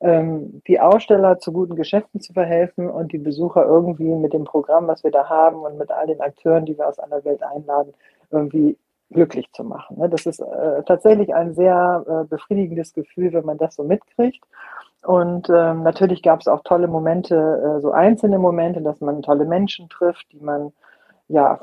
ähm, 0.00 0.62
die 0.66 0.78
Aussteller 0.80 1.38
zu 1.38 1.52
guten 1.52 1.74
Geschäften 1.74 2.20
zu 2.20 2.32
verhelfen 2.32 2.88
und 2.90 3.12
die 3.12 3.18
Besucher 3.18 3.64
irgendwie 3.64 4.14
mit 4.14 4.32
dem 4.32 4.44
Programm, 4.44 4.86
was 4.86 5.04
wir 5.04 5.10
da 5.10 5.28
haben 5.28 5.56
und 5.56 5.78
mit 5.78 5.90
all 5.90 6.06
den 6.06 6.20
Akteuren, 6.20 6.66
die 6.66 6.76
wir 6.76 6.86
aus 6.86 6.98
aller 6.98 7.24
Welt 7.24 7.42
einladen, 7.42 7.94
irgendwie 8.30 8.76
glücklich 9.10 9.50
zu 9.52 9.64
machen. 9.64 9.98
Ne? 9.98 10.08
Das 10.08 10.26
ist 10.26 10.40
äh, 10.40 10.82
tatsächlich 10.84 11.34
ein 11.34 11.54
sehr 11.54 12.04
äh, 12.06 12.24
befriedigendes 12.28 12.92
Gefühl, 12.92 13.32
wenn 13.32 13.44
man 13.44 13.58
das 13.58 13.74
so 13.74 13.84
mitkriegt. 13.84 14.44
Und 15.02 15.48
ähm, 15.48 15.82
natürlich 15.82 16.22
gab 16.22 16.40
es 16.40 16.48
auch 16.48 16.62
tolle 16.64 16.88
Momente, 16.88 17.36
äh, 17.36 17.80
so 17.80 17.92
einzelne 17.92 18.38
Momente, 18.38 18.82
dass 18.82 19.00
man 19.00 19.22
tolle 19.22 19.44
Menschen 19.44 19.88
trifft, 19.88 20.26
die 20.32 20.40
man 20.40 20.72
ja 21.28 21.60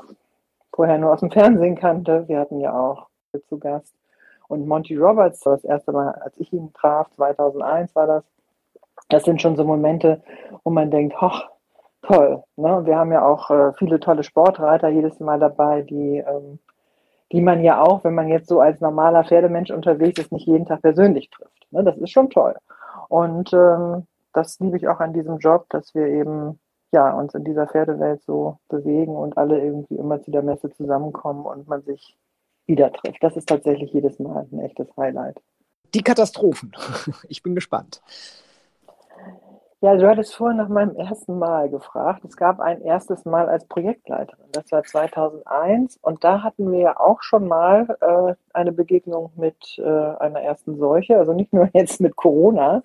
vorher 0.72 0.98
nur 0.98 1.12
aus 1.12 1.20
dem 1.20 1.30
Fernsehen 1.30 1.76
kannte. 1.76 2.26
Wir 2.28 2.40
hatten 2.40 2.60
ja 2.60 2.72
auch 2.78 3.08
zu 3.48 3.58
Gast. 3.58 3.94
Und 4.48 4.66
Monty 4.66 4.96
Roberts, 4.96 5.40
das 5.40 5.64
erste 5.64 5.92
Mal, 5.92 6.12
als 6.12 6.36
ich 6.38 6.52
ihn 6.52 6.72
traf, 6.72 7.10
2001 7.16 7.94
war 7.94 8.06
das. 8.06 8.24
Das 9.08 9.24
sind 9.24 9.42
schon 9.42 9.56
so 9.56 9.64
Momente, 9.64 10.22
wo 10.64 10.70
man 10.70 10.90
denkt, 10.90 11.20
hoch, 11.20 11.48
toll. 12.02 12.42
Ne? 12.56 12.82
Wir 12.84 12.96
haben 12.96 13.12
ja 13.12 13.24
auch 13.24 13.50
äh, 13.50 13.72
viele 13.74 14.00
tolle 14.00 14.22
Sportreiter 14.22 14.88
jedes 14.88 15.20
Mal 15.20 15.38
dabei, 15.38 15.82
die, 15.82 16.18
ähm, 16.18 16.58
die 17.32 17.40
man 17.40 17.62
ja 17.62 17.82
auch, 17.82 18.04
wenn 18.04 18.14
man 18.14 18.28
jetzt 18.28 18.48
so 18.48 18.60
als 18.60 18.80
normaler 18.80 19.24
Pferdemensch 19.24 19.70
unterwegs 19.70 20.20
ist, 20.20 20.32
nicht 20.32 20.46
jeden 20.46 20.66
Tag 20.66 20.82
persönlich 20.82 21.30
trifft. 21.30 21.66
Ne? 21.70 21.84
Das 21.84 21.96
ist 21.98 22.10
schon 22.10 22.30
toll. 22.30 22.54
Und 23.08 23.52
ähm, 23.52 24.06
das 24.32 24.58
liebe 24.60 24.76
ich 24.76 24.88
auch 24.88 25.00
an 25.00 25.12
diesem 25.12 25.38
Job, 25.38 25.66
dass 25.70 25.94
wir 25.94 26.06
eben 26.06 26.58
ja, 26.92 27.12
uns 27.12 27.34
in 27.34 27.44
dieser 27.44 27.66
Pferdewelt 27.66 28.22
so 28.22 28.58
bewegen 28.68 29.16
und 29.16 29.36
alle 29.36 29.60
irgendwie 29.60 29.96
immer 29.96 30.22
zu 30.22 30.30
der 30.30 30.42
Messe 30.42 30.70
zusammenkommen 30.72 31.44
und 31.44 31.68
man 31.68 31.82
sich 31.82 32.16
wieder 32.66 32.92
trifft. 32.92 33.22
Das 33.22 33.36
ist 33.36 33.48
tatsächlich 33.48 33.92
jedes 33.92 34.18
Mal 34.18 34.46
ein 34.50 34.60
echtes 34.60 34.88
Highlight. 34.96 35.40
Die 35.94 36.02
Katastrophen. 36.02 36.72
Ich 37.28 37.42
bin 37.42 37.54
gespannt. 37.54 38.02
Ja, 39.82 39.94
du 39.94 40.08
hattest 40.08 40.34
vorhin 40.34 40.56
nach 40.56 40.68
meinem 40.68 40.96
ersten 40.96 41.38
Mal 41.38 41.68
gefragt. 41.68 42.24
Es 42.24 42.38
gab 42.38 42.60
ein 42.60 42.80
erstes 42.80 43.26
Mal 43.26 43.46
als 43.46 43.66
Projektleiterin. 43.66 44.46
Das 44.52 44.72
war 44.72 44.82
2001 44.82 45.98
und 46.00 46.24
da 46.24 46.42
hatten 46.42 46.72
wir 46.72 46.78
ja 46.78 46.98
auch 46.98 47.22
schon 47.22 47.46
mal 47.46 47.86
äh, 48.00 48.34
eine 48.54 48.72
Begegnung 48.72 49.32
mit 49.36 49.78
äh, 49.78 49.82
einer 49.82 50.40
ersten 50.40 50.78
Seuche. 50.78 51.18
Also 51.18 51.34
nicht 51.34 51.52
nur 51.52 51.68
jetzt 51.74 52.00
mit 52.00 52.16
Corona, 52.16 52.82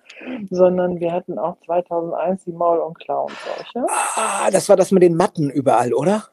sondern 0.50 1.00
wir 1.00 1.12
hatten 1.12 1.38
auch 1.38 1.56
2001 1.64 2.44
die 2.44 2.52
Maul- 2.52 2.80
und 2.80 2.98
Klauenseuche. 2.98 3.86
Ah, 4.16 4.50
das 4.52 4.68
war 4.68 4.76
das 4.76 4.92
mit 4.92 5.02
den 5.02 5.16
Matten 5.16 5.48
überall, 5.48 5.94
oder? 5.94 6.24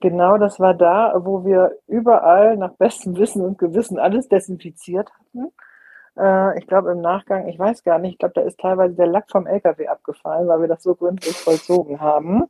Genau, 0.00 0.36
das 0.36 0.60
war 0.60 0.74
da, 0.74 1.14
wo 1.24 1.46
wir 1.46 1.78
überall 1.88 2.58
nach 2.58 2.72
bestem 2.74 3.16
Wissen 3.16 3.42
und 3.42 3.56
Gewissen 3.56 3.98
alles 3.98 4.28
desinfiziert 4.28 5.10
hatten 5.10 5.52
äh, 6.18 6.58
ich 6.58 6.66
glaube 6.66 6.90
im 6.92 7.00
Nachgang, 7.00 7.48
ich 7.48 7.58
weiß 7.58 7.82
gar 7.84 7.98
nicht, 7.98 8.12
ich 8.12 8.18
glaube, 8.18 8.34
da 8.34 8.42
ist 8.42 8.60
teilweise 8.60 8.94
der 8.94 9.06
Lack 9.06 9.30
vom 9.30 9.46
LKW 9.46 9.88
abgefallen, 9.88 10.48
weil 10.48 10.60
wir 10.62 10.68
das 10.68 10.82
so 10.82 10.94
gründlich 10.94 11.36
vollzogen 11.36 12.00
haben. 12.00 12.44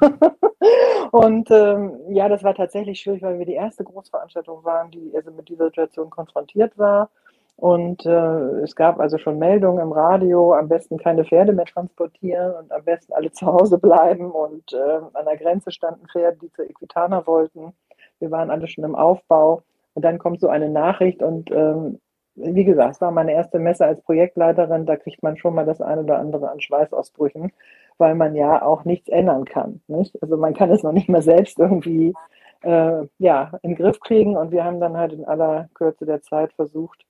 und 1.12 1.50
ähm, 1.50 1.98
ja, 2.10 2.28
das 2.28 2.44
war 2.44 2.54
tatsächlich 2.54 3.00
schwierig, 3.00 3.22
weil 3.22 3.38
wir 3.38 3.46
die 3.46 3.54
erste 3.54 3.84
Großveranstaltung 3.84 4.64
waren, 4.64 4.90
die 4.90 5.12
also 5.16 5.30
mit 5.30 5.48
dieser 5.48 5.66
Situation 5.66 6.10
konfrontiert 6.10 6.78
war. 6.78 7.10
Und 7.56 8.06
äh, 8.06 8.60
es 8.62 8.76
gab 8.76 9.00
also 9.00 9.18
schon 9.18 9.40
Meldungen 9.40 9.82
im 9.82 9.90
Radio, 9.90 10.54
am 10.54 10.68
besten 10.68 10.96
keine 10.96 11.24
Pferde 11.24 11.52
mehr 11.52 11.64
transportieren 11.64 12.54
und 12.54 12.70
am 12.70 12.84
besten 12.84 13.12
alle 13.12 13.32
zu 13.32 13.46
Hause 13.46 13.78
bleiben. 13.78 14.30
Und 14.30 14.72
äh, 14.72 15.00
an 15.12 15.24
der 15.24 15.36
Grenze 15.36 15.72
standen 15.72 16.06
Pferde, 16.06 16.38
die 16.40 16.52
zur 16.52 16.70
Equitana 16.70 17.26
wollten. 17.26 17.72
Wir 18.20 18.30
waren 18.30 18.50
alle 18.50 18.68
schon 18.68 18.84
im 18.84 18.94
Aufbau. 18.94 19.62
Und 19.94 20.02
dann 20.04 20.18
kommt 20.18 20.40
so 20.40 20.48
eine 20.48 20.68
Nachricht 20.68 21.20
und 21.20 21.50
ähm, 21.50 21.98
wie 22.40 22.64
gesagt, 22.64 22.96
es 22.96 23.00
war 23.00 23.10
meine 23.10 23.32
erste 23.32 23.58
Messe 23.58 23.86
als 23.86 24.02
Projektleiterin, 24.02 24.86
da 24.86 24.96
kriegt 24.96 25.22
man 25.22 25.36
schon 25.36 25.54
mal 25.54 25.66
das 25.66 25.80
eine 25.80 26.02
oder 26.02 26.18
andere 26.18 26.50
an 26.50 26.60
Schweißausbrüchen, 26.60 27.52
weil 27.98 28.14
man 28.14 28.34
ja 28.34 28.62
auch 28.62 28.84
nichts 28.84 29.08
ändern 29.08 29.44
kann. 29.44 29.80
Nicht? 29.88 30.20
Also 30.22 30.36
man 30.36 30.54
kann 30.54 30.70
es 30.70 30.82
noch 30.82 30.92
nicht 30.92 31.08
mal 31.08 31.22
selbst 31.22 31.58
irgendwie 31.58 32.14
äh, 32.62 33.06
ja, 33.18 33.52
in 33.62 33.70
den 33.70 33.76
Griff 33.76 34.00
kriegen 34.00 34.36
und 34.36 34.50
wir 34.50 34.64
haben 34.64 34.80
dann 34.80 34.96
halt 34.96 35.12
in 35.12 35.24
aller 35.24 35.68
Kürze 35.74 36.06
der 36.06 36.22
Zeit 36.22 36.52
versucht, 36.54 37.04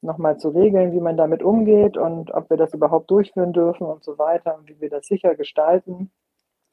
nochmal 0.00 0.36
zu 0.38 0.50
regeln, 0.50 0.92
wie 0.92 1.00
man 1.00 1.16
damit 1.16 1.42
umgeht 1.42 1.96
und 1.96 2.32
ob 2.34 2.50
wir 2.50 2.56
das 2.56 2.74
überhaupt 2.74 3.10
durchführen 3.10 3.52
dürfen 3.52 3.86
und 3.86 4.04
so 4.04 4.18
weiter 4.18 4.56
und 4.58 4.68
wie 4.68 4.80
wir 4.80 4.90
das 4.90 5.06
sicher 5.06 5.34
gestalten. 5.36 6.10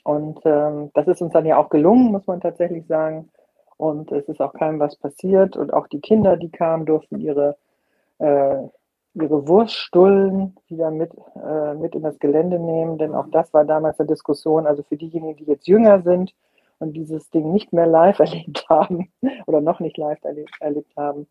Und 0.04 0.40
ähm, 0.46 0.90
das 0.94 1.08
ist 1.08 1.22
uns 1.22 1.34
dann 1.34 1.46
ja 1.46 1.58
auch 1.58 1.70
gelungen, 1.70 2.12
muss 2.12 2.26
man 2.26 2.42
tatsächlich 2.42 2.88
sagen. 2.88 3.30
Und 3.78 4.12
es 4.12 4.28
ist 4.28 4.42
auch 4.42 4.54
keinem 4.54 4.80
was 4.80 4.96
passiert. 4.96 5.56
Und 5.56 5.74
auch 5.74 5.88
die 5.88 6.02
Kinder, 6.02 6.38
die 6.38 6.50
kamen, 6.50 6.86
durften 6.86 7.20
ihre 7.20 7.58
äh, 8.20 8.58
ihre 9.14 9.48
Wurststullen 9.48 10.56
wieder 10.68 10.92
mit, 10.92 11.12
äh, 11.36 11.74
mit 11.76 11.96
in 11.96 12.04
das 12.04 12.20
Gelände 12.20 12.60
nehmen, 12.60 12.98
denn 12.98 13.16
auch 13.16 13.28
das 13.32 13.54
war 13.54 13.66
damals 13.66 14.00
eine 14.00 14.08
Diskussion. 14.08 14.68
Also 14.68 14.84
für 14.84 14.98
diejenigen, 14.98 15.38
die 15.38 15.46
jetzt 15.46 15.68
jünger 15.68 16.02
sind 16.02 16.34
und 16.80 16.94
dieses 16.94 17.30
Ding 17.30 17.52
nicht 17.52 17.74
mehr 17.74 17.88
live 17.88 18.20
erlebt 18.20 18.66
haben 18.70 19.12
oder 19.48 19.62
noch 19.62 19.80
nicht 19.80 19.98
live 19.98 20.24
erlebt, 20.24 20.56
erlebt 20.60 20.96
haben, 20.96 21.28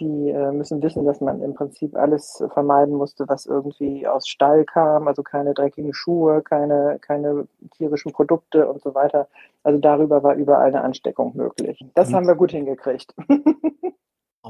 die 0.00 0.30
äh, 0.30 0.52
müssen 0.52 0.80
wissen, 0.82 1.04
dass 1.04 1.20
man 1.20 1.42
im 1.42 1.54
Prinzip 1.54 1.96
alles 1.96 2.42
vermeiden 2.52 2.94
musste, 2.94 3.28
was 3.28 3.46
irgendwie 3.46 4.06
aus 4.06 4.28
Stall 4.28 4.64
kam, 4.64 5.08
also 5.08 5.24
keine 5.24 5.54
dreckigen 5.54 5.92
Schuhe, 5.92 6.42
keine, 6.42 6.98
keine 7.00 7.48
tierischen 7.76 8.12
Produkte 8.12 8.68
und 8.68 8.80
so 8.80 8.94
weiter. 8.94 9.28
Also 9.64 9.80
darüber 9.80 10.22
war 10.22 10.36
überall 10.36 10.68
eine 10.68 10.82
Ansteckung 10.82 11.36
möglich. 11.36 11.84
Das 11.94 12.10
mhm. 12.10 12.14
haben 12.14 12.26
wir 12.28 12.36
gut 12.36 12.52
hingekriegt. 12.52 13.12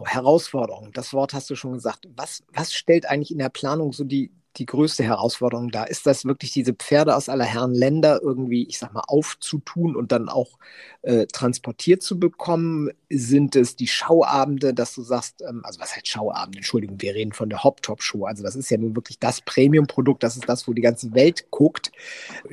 Herausforderung, 0.07 0.93
das 0.93 1.13
Wort 1.13 1.35
hast 1.35 1.51
du 1.51 1.57
schon 1.57 1.73
gesagt. 1.73 2.09
Was, 2.17 2.43
was 2.53 2.73
stellt 2.73 3.07
eigentlich 3.07 3.31
in 3.31 3.39
der 3.39 3.49
Planung 3.49 3.93
so 3.93 4.05
die, 4.05 4.33
die 4.59 4.67
größte 4.67 5.05
Herausforderung 5.05 5.71
da? 5.71 5.85
Ist 5.85 6.07
das 6.07 6.25
wirklich 6.25 6.53
diese 6.53 6.75
Pferde 6.75 7.17
aus 7.17 7.29
aller 7.29 7.45
Herren 7.45 7.75
Länder 7.75 8.21
irgendwie, 8.23 8.67
ich 8.67 8.79
sag 8.79 8.93
mal, 8.93 9.05
aufzutun 9.07 9.97
und 9.97 10.13
dann 10.13 10.29
auch 10.29 10.59
äh, 11.03 11.27
transportiert 11.27 12.03
zu 12.03 12.19
bekommen? 12.19 12.91
Sind 13.09 13.57
es 13.57 13.77
die 13.77 13.87
Schauabende, 13.87 14.75
dass 14.75 14.95
du 14.95 15.03
sagst, 15.03 15.43
ähm, 15.43 15.63
also 15.65 15.81
was 15.81 15.95
heißt 15.95 16.09
Schauabend? 16.09 16.57
Entschuldigung, 16.57 17.01
wir 17.01 17.15
reden 17.15 17.33
von 17.33 17.49
der 17.49 17.65
Hop-Top-Show. 17.65 18.27
Also 18.27 18.43
das 18.43 18.57
ist 18.57 18.71
ja 18.71 18.79
nun 18.79 18.97
wirklich 18.97 19.19
das 19.19 19.41
Premium-Produkt, 19.41 20.23
das 20.23 20.37
ist 20.37 20.49
das, 20.49 20.69
wo 20.69 20.73
die 20.73 20.83
ganze 20.83 21.15
Welt 21.15 21.51
guckt. 21.51 21.93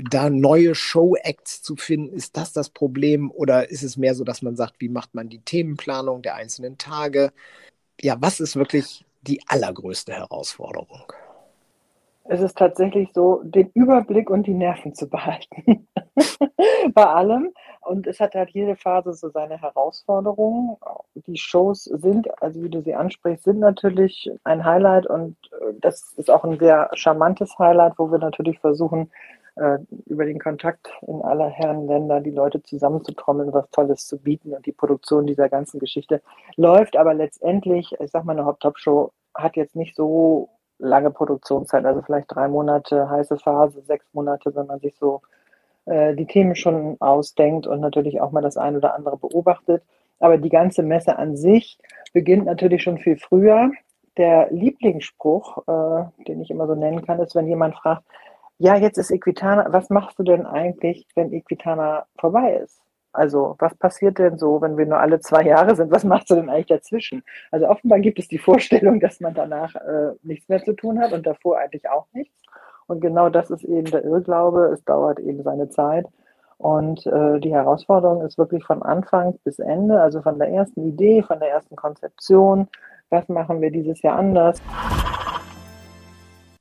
Da 0.10 0.30
neue 0.30 0.76
Show-Acts 0.76 1.62
zu 1.62 1.76
finden, 1.76 2.16
ist 2.16 2.38
das 2.38 2.54
das 2.54 2.70
Problem? 2.70 3.32
Oder 3.32 3.70
ist 3.70 3.84
es 3.84 3.98
mehr 3.98 4.16
so, 4.16 4.24
dass 4.24 4.42
man 4.42 4.56
sagt, 4.56 4.76
wie 4.80 4.90
macht 4.90 5.16
man 5.16 5.30
die 5.30 5.40
Themenplanung 5.40 6.22
der 6.22 6.36
einzelnen 6.36 6.78
Tage? 6.78 7.34
Ja, 8.02 8.18
was 8.20 8.40
ist 8.40 8.56
wirklich 8.56 9.06
die 9.22 9.42
allergrößte 9.48 10.14
Herausforderung? 10.14 11.12
Es 12.28 12.42
ist 12.42 12.58
tatsächlich 12.58 13.14
so, 13.14 13.42
den 13.44 13.70
Überblick 13.74 14.30
und 14.30 14.48
die 14.48 14.54
Nerven 14.54 14.94
zu 14.96 15.10
behalten. 15.10 15.88
Bei 16.94 17.06
allem. 17.06 17.52
Und 17.82 18.08
es 18.08 18.20
hat 18.20 18.34
halt 18.34 18.50
jede 18.52 18.76
Phase 18.76 19.14
so 19.14 19.30
seine 19.30 19.62
Herausforderungen. 19.62 20.78
Die 21.28 21.38
Shows 21.38 21.84
sind, 21.84 22.28
also 22.42 22.64
wie 22.64 22.70
du 22.70 22.82
sie 22.82 22.96
ansprichst, 22.96 23.44
sind 23.44 23.60
natürlich 23.60 24.32
ein 24.44 24.66
Highlight 24.66 25.06
und 25.06 25.38
äh, 25.52 25.74
das 25.80 26.14
ist 26.18 26.32
auch 26.32 26.44
ein 26.44 26.58
sehr 26.58 26.90
charmantes 26.94 27.58
Highlight, 27.60 27.94
wo 27.98 28.12
wir 28.12 28.18
natürlich 28.18 28.60
versuchen, 28.60 29.12
äh, 29.56 29.78
über 30.08 30.26
den 30.26 30.40
Kontakt 30.40 30.90
in 31.08 31.22
aller 31.22 31.50
Herren 31.50 31.88
Länder 31.88 32.22
die 32.22 32.32
Leute 32.32 32.62
zusammenzutrommeln, 32.64 33.54
was 33.54 33.70
Tolles 33.70 34.08
zu 34.08 34.18
bieten 34.18 34.54
und 34.54 34.66
die 34.66 34.72
Produktion 34.72 35.28
dieser 35.28 35.48
ganzen 35.48 35.80
Geschichte 35.80 36.22
läuft. 36.56 36.98
Aber 36.98 37.14
letztendlich, 37.14 37.94
ich 38.00 38.12
sag 38.12 38.26
mal, 38.26 38.34
eine 38.34 38.46
Hop-Top-Show 38.46 39.12
hat 39.36 39.56
jetzt 39.58 39.76
nicht 39.76 39.96
so 39.96 40.50
lange 40.80 41.12
Produktionszeit, 41.12 41.86
also 41.86 42.02
vielleicht 42.02 42.34
drei 42.34 42.48
Monate 42.48 43.10
heiße 43.10 43.38
Phase, 43.38 43.82
sechs 43.82 44.06
Monate, 44.14 44.56
wenn 44.56 44.68
man 44.68 44.80
sich 44.80 44.96
so 44.98 45.22
äh, 45.86 46.16
die 46.16 46.26
Themen 46.26 46.56
schon 46.56 46.98
ausdenkt 47.00 47.68
und 47.68 47.80
natürlich 47.80 48.22
auch 48.22 48.32
mal 48.32 48.42
das 48.42 48.58
eine 48.58 48.78
oder 48.78 48.96
andere 48.96 49.18
beobachtet. 49.18 49.84
Aber 50.20 50.38
die 50.38 50.50
ganze 50.50 50.84
Messe 50.84 51.18
an 51.18 51.36
sich 51.36 51.78
beginnt 52.14 52.46
natürlich 52.46 52.84
schon 52.84 52.98
viel 52.98 53.18
früher. 53.18 53.72
Der 54.18 54.52
Lieblingsspruch, 54.52 55.68
äh, 55.68 56.24
den 56.24 56.42
ich 56.42 56.50
immer 56.50 56.68
so 56.68 56.76
nennen 56.76 57.06
kann, 57.06 57.20
ist, 57.20 57.36
wenn 57.36 57.48
jemand 57.48 57.76
fragt, 57.76 58.04
ja, 58.58 58.76
jetzt 58.76 58.98
ist 58.98 59.12
Equitana, 59.12 59.68
was 59.74 59.90
machst 59.90 60.18
du 60.18 60.24
denn 60.24 60.46
eigentlich, 60.46 61.06
wenn 61.16 61.34
Equitana 61.34 62.06
vorbei 62.18 62.54
ist? 62.64 62.85
Also, 63.16 63.56
was 63.60 63.76
passiert 63.76 64.20
denn 64.20 64.38
so, 64.38 64.62
wenn 64.62 64.78
wir 64.78 64.86
nur 64.86 65.00
alle 65.00 65.20
zwei 65.20 65.44
Jahre 65.44 65.76
sind? 65.76 65.92
Was 65.92 66.04
machst 66.04 66.30
du 66.30 66.36
denn 66.36 66.50
eigentlich 66.50 66.68
dazwischen? 66.68 67.24
Also, 67.52 67.68
offenbar 67.68 68.00
gibt 68.00 68.20
es 68.20 68.28
die 68.28 68.38
Vorstellung, 68.38 69.00
dass 69.00 69.20
man 69.20 69.34
danach 69.34 69.76
äh, 69.76 70.12
nichts 70.24 70.50
mehr 70.50 70.64
zu 70.64 70.74
tun 70.74 71.00
hat 71.00 71.14
und 71.14 71.26
davor 71.26 71.58
eigentlich 71.58 71.90
auch 71.90 72.08
nichts. 72.14 72.36
Und 72.88 73.02
genau 73.02 73.30
das 73.30 73.50
ist 73.50 73.64
eben 73.64 73.90
der 73.90 74.04
Irrglaube. 74.04 74.70
Es 74.74 74.84
dauert 74.84 75.20
eben 75.20 75.44
seine 75.44 75.70
Zeit. 75.70 76.06
Und 76.58 77.06
äh, 77.08 77.40
die 77.40 77.54
Herausforderung 77.54 78.22
ist 78.22 78.38
wirklich 78.38 78.64
von 78.64 78.82
Anfang 78.82 79.38
bis 79.44 79.60
Ende, 79.60 80.00
also 80.00 80.22
von 80.22 80.40
der 80.40 80.50
ersten 80.50 80.88
Idee, 80.88 81.22
von 81.22 81.40
der 81.40 81.50
ersten 81.50 81.76
Konzeption. 81.76 82.68
Was 83.10 83.28
machen 83.28 83.62
wir 83.62 83.72
dieses 83.72 84.02
Jahr 84.02 84.18
anders? 84.18 84.62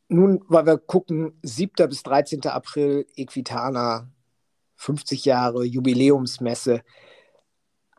Nun, 0.08 0.44
weil 0.48 0.66
wir 0.66 0.78
gucken, 0.78 1.38
7. 1.42 1.88
bis 1.88 2.02
13. 2.02 2.40
April, 2.46 3.06
Equitana, 3.16 4.08
50 4.84 5.24
Jahre 5.24 5.64
Jubiläumsmesse. 5.64 6.82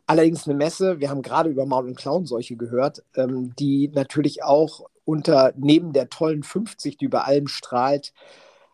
Allerdings 0.08 0.48
eine 0.48 0.56
Messe, 0.56 1.00
wir 1.00 1.10
haben 1.10 1.24
gerade 1.24 1.50
über 1.50 1.66
Maul- 1.66 1.88
und 1.88 1.98
Klauenseuche 1.98 2.56
gehört, 2.56 3.04
ähm, 3.16 3.56
die 3.56 3.90
natürlich 3.90 4.44
auch 4.44 4.82
unter, 5.04 5.54
neben 5.56 5.94
der 5.94 6.10
tollen 6.10 6.44
50, 6.44 6.98
die 6.98 7.06
über 7.06 7.26
allem 7.26 7.48
strahlt, 7.48 8.14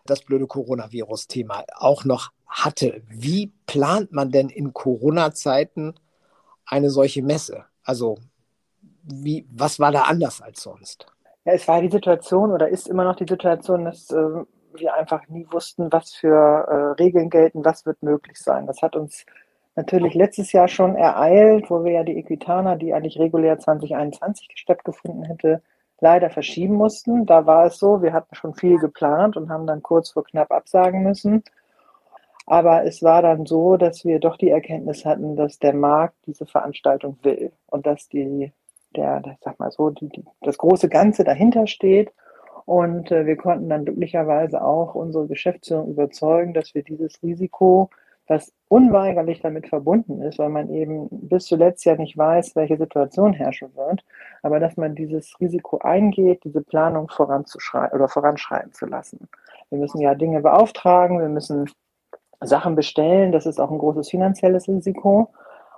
das 0.06 0.22
blöde 0.22 0.48
Coronavirus-Thema 0.48 1.64
auch 1.76 2.04
noch 2.04 2.32
hatte. 2.48 3.02
Wie 3.08 3.54
plant 3.66 4.12
man 4.12 4.32
denn 4.32 4.50
in 4.50 4.74
Corona-Zeiten 4.74 5.94
eine 6.66 6.90
solche 6.90 7.24
Messe? 7.24 7.66
Also, 7.84 8.18
wie, 9.04 9.48
was 9.52 9.80
war 9.80 9.92
da 9.92 10.04
anders 10.04 10.42
als 10.42 10.62
sonst? 10.62 11.06
Ja, 11.46 11.54
es 11.54 11.68
war 11.68 11.82
die 11.82 11.90
Situation 11.90 12.52
oder 12.52 12.68
ist 12.68 12.88
immer 12.88 13.06
noch 13.06 13.16
die 13.16 13.28
Situation, 13.28 13.86
dass 13.86 14.12
äh, 14.12 14.44
wir 14.74 14.94
einfach 14.94 15.28
nie 15.28 15.48
wussten, 15.52 15.92
was 15.92 16.14
für 16.14 16.28
äh, 16.28 17.02
Regeln 17.02 17.30
gelten, 17.30 17.66
was 17.66 17.86
wird 17.86 18.02
möglich 18.04 18.38
sein. 18.38 18.68
Das 18.68 18.82
hat 18.82 18.96
uns 18.96 19.26
natürlich 19.76 20.14
letztes 20.14 20.52
Jahr 20.52 20.68
schon 20.68 20.96
ereilt, 20.96 21.70
wo 21.70 21.84
wir 21.84 21.92
ja 21.94 22.04
die 22.04 22.18
Equitana, 22.18 22.76
die 22.76 22.94
eigentlich 22.94 23.20
regulär 23.20 23.58
2021 23.60 24.50
stattgefunden 24.56 25.24
hätte, 25.24 25.62
leider 26.00 26.30
verschieben 26.30 26.76
mussten. 26.76 27.26
Da 27.26 27.46
war 27.46 27.68
es 27.68 27.78
so, 27.78 28.02
wir 28.02 28.14
hatten 28.14 28.36
schon 28.36 28.54
viel 28.56 28.78
geplant 28.78 29.38
und 29.38 29.50
haben 29.50 29.68
dann 29.68 29.84
kurz 29.84 30.12
vor 30.12 30.24
knapp 30.24 30.52
absagen 30.52 31.04
müssen. 31.04 31.44
Aber 32.46 32.84
es 32.86 33.02
war 33.04 33.22
dann 33.22 33.46
so, 33.46 33.78
dass 33.78 34.04
wir 34.04 34.20
doch 34.20 34.36
die 34.36 34.50
Erkenntnis 34.50 35.06
hatten, 35.06 35.36
dass 35.36 35.60
der 35.60 35.74
Markt 35.74 36.16
diese 36.26 36.46
Veranstaltung 36.46 37.18
will 37.22 37.54
und 37.68 37.86
dass 37.86 38.10
die, 38.10 38.52
der, 38.96 39.22
sag 39.42 39.60
mal 39.60 39.72
so, 39.72 39.90
die, 39.92 40.10
die, 40.10 40.26
das 40.42 40.58
große 40.58 40.90
Ganze 40.90 41.24
dahinter 41.24 41.68
steht. 41.68 42.12
Und 42.72 43.12
äh, 43.12 43.26
wir 43.26 43.36
konnten 43.36 43.68
dann 43.68 43.84
glücklicherweise 43.84 44.64
auch 44.64 44.96
unsere 44.96 45.28
Geschäftsführung 45.28 45.90
überzeugen, 45.90 46.54
dass 46.54 46.74
wir 46.74 46.84
dieses 46.84 47.22
Risiko 47.22 47.90
was 48.28 48.54
unweigerlich 48.70 49.42
damit 49.42 49.68
verbunden 49.68 50.22
ist, 50.22 50.40
weil 50.40 50.48
man 50.48 50.70
eben 50.70 51.10
bis 51.12 51.48
zuletzt 51.48 51.84
ja 51.84 51.98
nicht 51.98 52.18
weiß, 52.18 52.56
welche 52.56 52.78
Situation 52.78 53.34
herrschen 53.34 53.76
wird, 53.76 54.06
aber 54.42 54.62
dass 54.62 54.78
man 54.78 54.96
dieses 54.96 55.36
Risiko 55.42 55.80
eingeht, 55.80 56.46
diese 56.46 56.62
Planung 56.62 57.10
voranzuschreiben 57.10 57.94
oder 57.94 58.08
voranschreiten 58.08 58.72
zu 58.72 58.86
lassen. 58.86 59.28
Wir 59.70 59.78
müssen 59.78 60.00
ja 60.00 60.16
Dinge 60.16 60.40
beauftragen, 60.40 61.20
wir 61.20 61.28
müssen 61.28 61.70
Sachen 62.40 62.76
bestellen, 62.76 63.34
das 63.34 63.46
ist 63.46 63.60
auch 63.60 63.70
ein 63.70 63.80
großes 63.80 64.10
finanzielles 64.10 64.70
Risiko. 64.70 65.28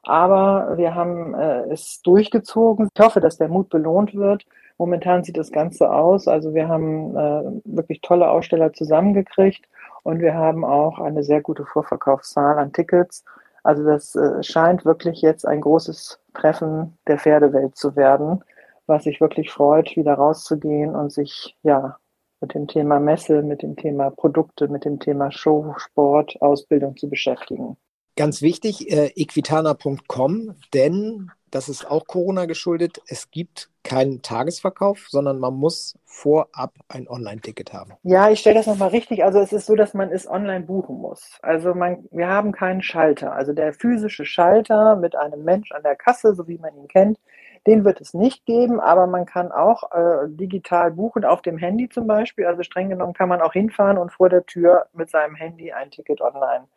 Aber 0.03 0.77
wir 0.77 0.93
haben 0.93 1.34
äh, 1.34 1.71
es 1.71 2.01
durchgezogen. 2.03 2.89
Ich 2.93 3.03
hoffe, 3.03 3.19
dass 3.19 3.38
der 3.38 3.47
Mut 3.47 3.69
belohnt 3.69 4.13
wird. 4.13 4.45
Momentan 4.78 5.24
sieht 5.24 5.38
das 5.38 5.52
Ganze 5.52 5.92
aus. 5.92 6.28
Also 6.28 6.54
wir 6.54 6.68
haben 6.68 7.16
äh, 7.16 7.62
wirklich 7.66 8.02
tolle 8.02 8.30
Aussteller 8.30 8.74
zusammengekriegt 8.74 9.66
und 10.04 10.20
wir 10.20 10.34
haben 10.34 10.66
auch 10.66 11.00
eine 11.00 11.24
sehr 11.24 11.42
gute 11.42 11.66
Vorverkaufszahl 11.66 12.58
an 12.58 12.74
Tickets. 12.74 13.24
Also 13.64 13.84
das 13.84 14.16
äh, 14.16 14.44
scheint 14.44 14.86
wirklich 14.86 15.22
jetzt 15.22 15.48
ein 15.48 15.62
großes 15.62 16.20
Treffen 16.34 16.98
der 17.08 17.18
Pferdewelt 17.18 17.78
zu 17.78 17.96
werden, 17.96 18.44
was 18.88 19.06
sich 19.06 19.22
wirklich 19.22 19.52
freut, 19.52 19.96
wieder 19.96 20.16
rauszugehen 20.16 20.96
und 20.96 21.12
sich 21.12 21.56
ja 21.64 21.98
mit 22.42 22.54
dem 22.54 22.68
Thema 22.68 23.00
Messe, 23.00 23.42
mit 23.42 23.62
dem 23.62 23.78
Thema 23.78 24.10
Produkte, 24.10 24.68
mit 24.68 24.84
dem 24.84 25.00
Thema 25.00 25.32
Show, 25.32 25.74
Sport, 25.78 26.42
Ausbildung 26.42 26.98
zu 26.98 27.10
beschäftigen. 27.10 27.78
Ganz 28.18 28.42
wichtig, 28.42 28.92
äh, 28.92 29.12
equitana.com, 29.16 30.56
denn 30.74 31.32
das 31.54 31.70
ist 31.70 31.89
auch 31.89 32.08
Corona 32.08 32.46
geschuldet. 32.46 33.02
Es 33.08 33.30
gibt 33.30 33.70
keinen 33.84 34.24
Tagesverkauf, 34.24 35.08
sondern 35.10 35.39
man 35.39 35.54
muss 35.54 35.96
vorab 36.06 36.74
ein 36.88 37.08
Online-Ticket 37.08 37.74
haben. 37.74 37.94
Ja, 38.02 38.30
ich 38.32 38.39
stelle 38.39 38.56
das 38.56 38.66
nochmal 38.66 38.89
richtig. 38.89 39.24
Also 39.24 39.39
es 39.39 39.54
ist 39.54 39.68
so, 39.68 39.76
dass 39.76 39.94
man 39.94 40.12
es 40.12 40.28
online 40.28 40.66
buchen 40.66 40.98
muss. 40.98 41.38
Also 41.44 41.76
man, 41.76 42.06
wir 42.12 42.28
haben 42.28 42.54
keinen 42.54 42.82
Schalter. 42.82 43.34
Also 43.34 43.54
der 43.54 43.74
physische 43.74 44.26
Schalter 44.26 44.96
mit 44.96 45.16
einem 45.16 45.44
Mensch 45.44 45.72
an 45.72 45.84
der 45.84 45.96
Kasse, 45.96 46.34
so 46.34 46.48
wie 46.48 46.58
man 46.58 46.76
ihn 46.76 46.88
kennt, 46.88 47.20
den 47.68 47.86
wird 47.86 48.02
es 48.02 48.13
nicht 48.13 48.46
geben, 48.46 48.80
aber 48.80 49.08
man 49.08 49.26
kann 49.26 49.52
auch 49.52 49.92
äh, 49.92 50.28
digital 50.28 50.92
buchen, 50.92 51.24
auf 51.24 51.42
dem 51.42 51.58
Handy 51.58 51.88
zum 51.88 52.08
Beispiel. 52.08 52.46
Also 52.46 52.63
streng 52.63 52.89
genommen 52.89 53.13
kann 53.13 53.30
man 53.30 53.42
auch 53.42 53.54
hinfahren 53.54 53.98
und 54.00 54.12
vor 54.12 54.30
der 54.30 54.46
Tür 54.46 54.88
mit 54.94 55.10
seinem 55.12 55.36
Handy 55.36 55.72
ein 55.72 55.92
Ticket 55.92 56.20
online 56.20 56.68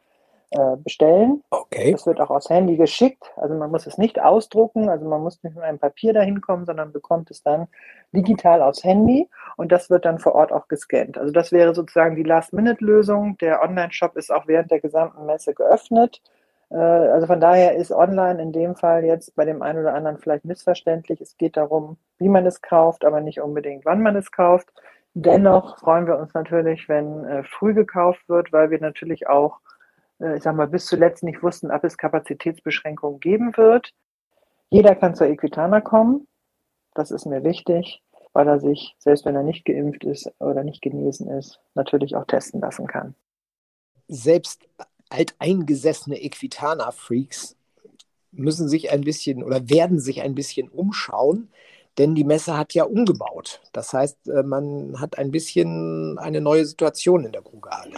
äh, 0.50 0.76
bestellen. 0.76 1.42
Okay. 1.50 1.92
Das 1.92 2.06
wird 2.06 2.20
auch 2.20 2.30
aufs 2.30 2.50
Handy 2.50 2.76
geschickt. 2.76 3.24
Also 3.36 3.54
man 3.54 3.70
muss 3.70 3.86
es 3.86 3.98
nicht 3.98 4.20
ausdrucken, 4.20 4.88
also 4.88 5.08
man 5.08 5.22
muss 5.22 5.42
nicht 5.42 5.56
mit 5.56 5.64
einem 5.64 5.78
Papier 5.78 6.12
dahin 6.12 6.40
kommen, 6.40 6.64
sondern 6.64 6.92
bekommt 6.92 7.30
es 7.30 7.42
dann 7.42 7.66
digital 8.12 8.62
aufs 8.62 8.84
Handy 8.84 9.28
und 9.56 9.72
das 9.72 9.90
wird 9.90 10.04
dann 10.04 10.18
vor 10.18 10.34
Ort 10.34 10.52
auch 10.52 10.68
gescannt. 10.68 11.18
Also 11.18 11.32
das 11.32 11.50
wäre 11.52 11.74
sozusagen 11.74 12.16
die 12.16 12.22
Last-Minute-Lösung. 12.22 13.38
Der 13.38 13.62
Online-Shop 13.62 14.16
ist 14.16 14.32
auch 14.32 14.46
während 14.46 14.70
der 14.70 14.80
gesamten 14.80 15.26
Messe 15.26 15.52
geöffnet. 15.52 16.22
Äh, 16.70 16.76
also 16.76 17.26
von 17.26 17.40
daher 17.40 17.74
ist 17.76 17.90
online 17.90 18.40
in 18.40 18.52
dem 18.52 18.76
Fall 18.76 19.04
jetzt 19.04 19.34
bei 19.34 19.44
dem 19.44 19.62
einen 19.62 19.80
oder 19.80 19.94
anderen 19.94 20.18
vielleicht 20.18 20.44
missverständlich. 20.44 21.20
Es 21.20 21.36
geht 21.36 21.56
darum, 21.56 21.96
wie 22.18 22.28
man 22.28 22.46
es 22.46 22.62
kauft, 22.62 23.04
aber 23.04 23.20
nicht 23.20 23.40
unbedingt, 23.40 23.84
wann 23.84 24.02
man 24.02 24.16
es 24.16 24.30
kauft. 24.30 24.68
Dennoch 25.14 25.78
freuen 25.78 26.06
wir 26.06 26.18
uns 26.18 26.34
natürlich, 26.34 26.88
wenn 26.88 27.24
äh, 27.24 27.42
früh 27.42 27.74
gekauft 27.74 28.28
wird, 28.28 28.52
weil 28.52 28.70
wir 28.70 28.80
natürlich 28.80 29.28
auch 29.28 29.60
ich 30.18 30.42
sag 30.42 30.56
mal, 30.56 30.66
bis 30.66 30.86
zuletzt 30.86 31.22
nicht 31.22 31.42
wussten, 31.42 31.70
ob 31.70 31.84
es 31.84 31.98
Kapazitätsbeschränkungen 31.98 33.20
geben 33.20 33.56
wird. 33.56 33.92
Jeder 34.70 34.94
kann 34.94 35.14
zur 35.14 35.28
Equitana 35.28 35.80
kommen. 35.80 36.26
Das 36.94 37.10
ist 37.10 37.26
mir 37.26 37.44
wichtig, 37.44 38.02
weil 38.32 38.48
er 38.48 38.58
sich, 38.58 38.96
selbst 38.98 39.24
wenn 39.24 39.36
er 39.36 39.42
nicht 39.42 39.64
geimpft 39.64 40.04
ist 40.04 40.30
oder 40.40 40.64
nicht 40.64 40.82
genesen 40.82 41.28
ist, 41.28 41.60
natürlich 41.74 42.16
auch 42.16 42.26
testen 42.26 42.60
lassen 42.60 42.86
kann. 42.86 43.14
Selbst 44.08 44.66
alteingesessene 45.10 46.20
Equitana-Freaks 46.20 47.56
müssen 48.32 48.68
sich 48.68 48.90
ein 48.90 49.02
bisschen 49.02 49.42
oder 49.42 49.68
werden 49.68 50.00
sich 50.00 50.22
ein 50.22 50.34
bisschen 50.34 50.68
umschauen, 50.68 51.50
denn 51.98 52.14
die 52.14 52.24
Messe 52.24 52.56
hat 52.56 52.74
ja 52.74 52.84
umgebaut. 52.84 53.60
Das 53.72 53.92
heißt, 53.92 54.28
äh, 54.28 54.42
man 54.42 55.00
hat 55.00 55.18
ein 55.18 55.30
bisschen 55.30 56.18
eine 56.18 56.40
neue 56.40 56.64
Situation 56.64 57.24
in 57.24 57.32
der 57.32 57.42
Krugerhalle. 57.42 57.94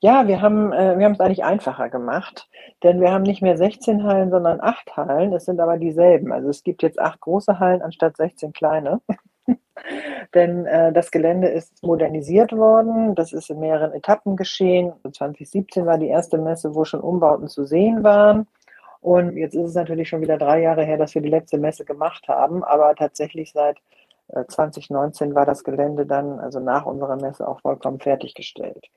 Ja, 0.00 0.28
wir 0.28 0.40
haben 0.40 0.72
äh, 0.72 0.98
wir 0.98 1.04
haben 1.04 1.12
es 1.12 1.20
eigentlich 1.20 1.44
einfacher 1.44 1.88
gemacht, 1.88 2.48
denn 2.82 3.00
wir 3.00 3.12
haben 3.12 3.22
nicht 3.22 3.42
mehr 3.42 3.56
16 3.56 4.04
Hallen, 4.04 4.30
sondern 4.30 4.60
acht 4.60 4.96
Hallen. 4.96 5.32
Es 5.32 5.44
sind 5.44 5.60
aber 5.60 5.76
dieselben. 5.76 6.32
Also 6.32 6.48
es 6.48 6.62
gibt 6.62 6.82
jetzt 6.82 6.98
acht 6.98 7.20
große 7.20 7.58
Hallen 7.58 7.82
anstatt 7.82 8.16
16 8.16 8.52
kleine. 8.52 9.00
denn 10.34 10.66
äh, 10.66 10.92
das 10.92 11.10
Gelände 11.10 11.48
ist 11.48 11.82
modernisiert 11.82 12.52
worden. 12.52 13.14
Das 13.14 13.32
ist 13.32 13.50
in 13.50 13.60
mehreren 13.60 13.92
Etappen 13.92 14.36
geschehen. 14.36 14.92
2017 15.02 15.86
war 15.86 15.98
die 15.98 16.08
erste 16.08 16.38
Messe, 16.38 16.74
wo 16.74 16.84
schon 16.84 17.00
Umbauten 17.00 17.48
zu 17.48 17.64
sehen 17.64 18.02
waren. 18.04 18.46
Und 19.00 19.36
jetzt 19.36 19.54
ist 19.54 19.68
es 19.68 19.74
natürlich 19.74 20.08
schon 20.08 20.20
wieder 20.20 20.38
drei 20.38 20.60
Jahre 20.60 20.84
her, 20.84 20.98
dass 20.98 21.14
wir 21.14 21.22
die 21.22 21.28
letzte 21.28 21.58
Messe 21.58 21.84
gemacht 21.84 22.28
haben. 22.28 22.64
Aber 22.64 22.94
tatsächlich 22.94 23.52
seit 23.52 23.78
2019 24.48 25.30
äh, 25.30 25.34
war 25.34 25.46
das 25.46 25.64
Gelände 25.64 26.06
dann, 26.06 26.38
also 26.38 26.60
nach 26.60 26.84
unserer 26.86 27.16
Messe, 27.16 27.46
auch 27.46 27.60
vollkommen 27.60 28.00
fertiggestellt. 28.00 28.88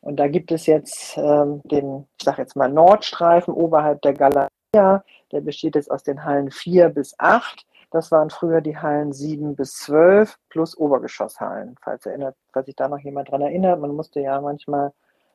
Und 0.00 0.16
da 0.16 0.28
gibt 0.28 0.50
es 0.50 0.66
jetzt 0.66 1.16
ähm, 1.18 1.60
den, 1.64 2.06
ich 2.18 2.24
sage 2.24 2.42
jetzt 2.42 2.56
mal, 2.56 2.70
Nordstreifen 2.70 3.52
oberhalb 3.52 4.00
der 4.02 4.14
Galeria. 4.14 4.50
Der 4.74 5.40
besteht 5.42 5.74
jetzt 5.74 5.90
aus 5.90 6.02
den 6.02 6.24
Hallen 6.24 6.50
4 6.50 6.88
bis 6.88 7.14
8. 7.18 7.66
Das 7.90 8.10
waren 8.10 8.30
früher 8.30 8.60
die 8.60 8.78
Hallen 8.78 9.12
7 9.12 9.56
bis 9.56 9.74
12 9.74 10.38
plus 10.48 10.76
Obergeschosshallen. 10.76 11.74
Falls, 11.82 12.06
erinnert, 12.06 12.36
falls 12.52 12.66
sich 12.66 12.76
da 12.76 12.88
noch 12.88 13.00
jemand 13.00 13.30
dran 13.30 13.42
erinnert, 13.42 13.80
man 13.80 13.94
musste 13.94 14.20
ja 14.20 14.40
manchmal 14.40 14.92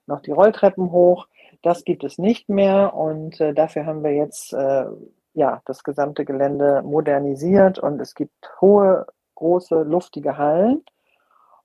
noch 0.08 0.22
die 0.22 0.32
Rolltreppen 0.32 0.91
hoch. 0.91 1.28
Das 1.62 1.84
gibt 1.84 2.04
es 2.04 2.18
nicht 2.18 2.50
mehr 2.50 2.94
und 2.94 3.39
äh, 3.41 3.54
dafür 3.54 3.86
haben 3.86 4.04
wir 4.04 4.13
jetzt 4.13 4.54
äh, 4.54 4.86
ja, 5.34 5.62
das 5.65 5.84
gesamte 5.84 6.26
Gelände 6.26 6.82
modernisiert 6.84 7.80
und 7.80 8.00
es 8.02 8.15
gibt 8.15 8.34
hohe, 8.62 9.06
große, 9.36 9.84
luftige 9.84 10.38
Hallen. 10.38 10.84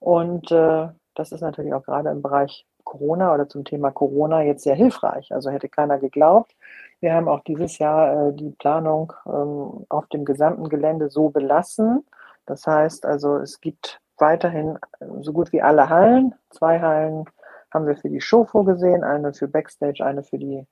Und 0.00 0.50
äh, 0.50 0.88
das 1.14 1.32
ist 1.32 1.40
natürlich 1.40 1.72
auch 1.74 1.84
gerade 1.84 2.10
im 2.10 2.22
Bereich 2.22 2.66
Corona 2.84 3.32
oder 3.32 3.48
zum 3.48 3.64
Thema 3.64 3.90
Corona 3.90 4.42
jetzt 4.42 4.64
sehr 4.64 4.74
hilfreich. 4.74 5.32
Also 5.32 5.50
hätte 5.50 5.68
keiner 5.68 5.98
geglaubt. 5.98 6.56
Wir 7.00 7.14
haben 7.14 7.28
auch 7.28 7.40
dieses 7.40 7.78
Jahr 7.78 8.28
äh, 8.28 8.32
die 8.32 8.50
Planung 8.50 9.12
ähm, 9.26 9.86
auf 9.88 10.06
dem 10.08 10.24
gesamten 10.24 10.68
Gelände 10.68 11.08
so 11.08 11.28
belassen. 11.28 12.04
Das 12.46 12.66
heißt 12.66 13.06
also, 13.06 13.36
es 13.36 13.60
gibt 13.60 14.00
weiterhin 14.18 14.78
äh, 14.98 15.06
so 15.20 15.32
gut 15.32 15.52
wie 15.52 15.62
alle 15.62 15.88
Hallen. 15.88 16.34
Zwei 16.50 16.80
Hallen 16.80 17.26
haben 17.72 17.86
wir 17.86 17.96
für 17.96 18.08
die 18.08 18.20
Show 18.20 18.44
vorgesehen, 18.44 19.04
eine 19.04 19.32
für 19.32 19.48
Backstage, 19.48 20.04
eine 20.04 20.22
für 20.22 20.38
die 20.38 20.66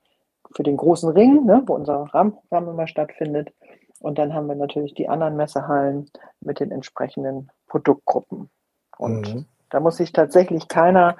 für 0.55 0.63
den 0.63 0.77
großen 0.77 1.09
Ring, 1.09 1.45
ne, 1.45 1.63
wo 1.65 1.75
unser 1.75 2.05
Rahmenprogramm 2.13 2.69
immer 2.69 2.87
stattfindet. 2.87 3.53
Und 3.99 4.17
dann 4.17 4.33
haben 4.33 4.47
wir 4.47 4.55
natürlich 4.55 4.93
die 4.93 5.09
anderen 5.09 5.35
Messehallen 5.35 6.09
mit 6.41 6.59
den 6.59 6.71
entsprechenden 6.71 7.51
Produktgruppen. 7.67 8.49
Und 8.97 9.33
mhm. 9.33 9.45
da 9.69 9.79
muss 9.79 9.97
sich 9.97 10.11
tatsächlich 10.11 10.67
keiner 10.67 11.17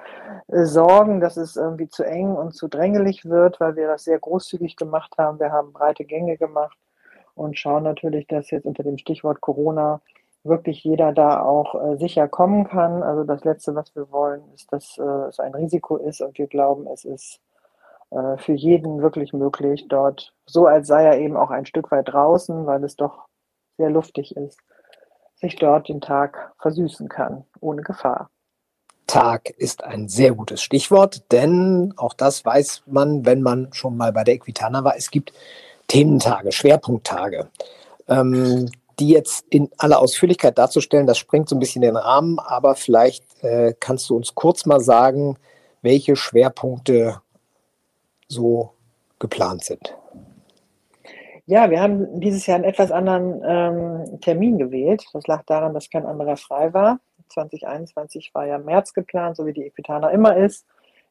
äh, 0.48 0.64
sorgen, 0.64 1.20
dass 1.20 1.38
es 1.38 1.58
irgendwie 1.58 1.90
zu 1.90 2.04
eng 2.04 2.34
und 2.34 2.54
zu 2.54 2.68
drängelig 2.68 3.26
wird, 3.26 3.60
weil 3.60 3.76
wir 3.76 3.88
das 3.88 4.06
sehr 4.06 4.20
großzügig 4.20 4.78
gemacht 4.78 5.16
haben. 5.18 5.40
Wir 5.40 5.52
haben 5.52 5.74
breite 5.74 6.06
Gänge 6.06 6.38
gemacht 6.38 6.78
und 7.36 7.58
schauen 7.58 7.84
natürlich, 7.84 8.28
dass 8.28 8.50
jetzt 8.50 8.66
unter 8.66 8.84
dem 8.84 8.98
Stichwort 8.98 9.42
Corona 9.42 10.02
wirklich 10.50 10.84
jeder 10.84 11.14
da 11.14 11.42
auch 11.42 11.76
äh, 11.76 11.98
sicher 11.98 12.28
kommen 12.28 12.68
kann. 12.68 13.04
Also 13.04 13.24
das 13.24 13.44
Letzte, 13.44 13.76
was 13.76 13.96
wir 13.96 14.12
wollen, 14.12 14.42
ist, 14.54 14.72
dass 14.74 14.98
äh, 14.98 15.28
es 15.30 15.40
ein 15.40 15.54
Risiko 15.54 15.98
ist 15.98 16.22
und 16.22 16.38
wir 16.38 16.48
glauben, 16.48 16.88
es 16.88 17.06
ist 17.06 17.40
äh, 18.12 18.38
für 18.38 18.54
jeden 18.54 19.02
wirklich 19.02 19.34
möglich, 19.34 19.86
dort, 19.88 20.34
so 20.46 20.66
als 20.66 20.88
sei 20.88 21.06
er 21.06 21.20
eben 21.20 21.38
auch 21.38 21.52
ein 21.52 21.66
Stück 21.66 21.92
weit 21.92 22.12
draußen, 22.12 22.66
weil 22.66 22.84
es 22.84 22.96
doch 22.96 23.28
sehr 23.78 23.90
luftig 23.90 24.36
ist, 24.36 24.60
sich 25.36 25.56
dort 25.56 25.88
den 25.88 26.02
Tag 26.02 26.54
versüßen 26.60 27.08
kann, 27.08 27.46
ohne 27.62 27.82
Gefahr. 27.82 28.30
Tag 29.08 29.50
ist 29.52 29.84
ein 29.84 30.08
sehr 30.08 30.34
gutes 30.34 30.62
Stichwort, 30.62 31.32
denn 31.32 31.94
auch 31.98 32.14
das 32.14 32.46
weiß 32.46 32.84
man, 32.86 33.26
wenn 33.26 33.42
man 33.42 33.74
schon 33.74 33.98
mal 33.98 34.12
bei 34.12 34.24
der 34.24 34.36
Equitana 34.36 34.84
war. 34.84 34.96
Es 34.96 35.10
gibt 35.10 35.34
Thementage, 35.88 36.52
Schwerpunkttage. 36.52 37.50
Ähm, 38.08 38.70
die 39.00 39.10
jetzt 39.10 39.46
in 39.50 39.70
aller 39.78 40.00
Ausführlichkeit 40.00 40.58
darzustellen, 40.58 41.08
das 41.08 41.18
sprengt 41.18 41.50
so 41.50 41.56
ein 41.56 41.60
bisschen 41.60 41.82
den 41.82 41.96
Rahmen, 41.96 42.40
aber 42.40 42.76
vielleicht 42.76 43.24
äh, 43.44 43.74
kannst 43.80 44.10
du 44.10 44.16
uns 44.16 44.36
kurz 44.36 44.66
mal 44.66 44.80
sagen, 44.80 45.38
welche 45.82 46.16
Schwerpunkte 46.16 47.22
so 48.28 48.74
geplant 49.18 49.64
sind. 49.64 49.96
Ja, 51.46 51.72
wir 51.72 51.82
haben 51.82 52.20
dieses 52.20 52.46
Jahr 52.46 52.56
einen 52.56 52.66
etwas 52.66 52.92
anderen 52.92 53.42
ähm, 53.44 54.22
Termin 54.22 54.60
gewählt. 54.60 55.06
Das 55.14 55.26
lag 55.26 55.44
daran, 55.46 55.74
dass 55.74 55.90
kein 55.90 56.06
anderer 56.06 56.38
frei 56.38 56.74
war. 56.74 57.00
2021 57.30 58.32
war 58.34 58.46
ja 58.46 58.60
März 58.60 58.94
geplant, 58.94 59.36
so 59.36 59.46
wie 59.46 59.54
die 59.54 59.66
Equitana 59.66 60.10
immer 60.10 60.38
ist. 60.38 60.66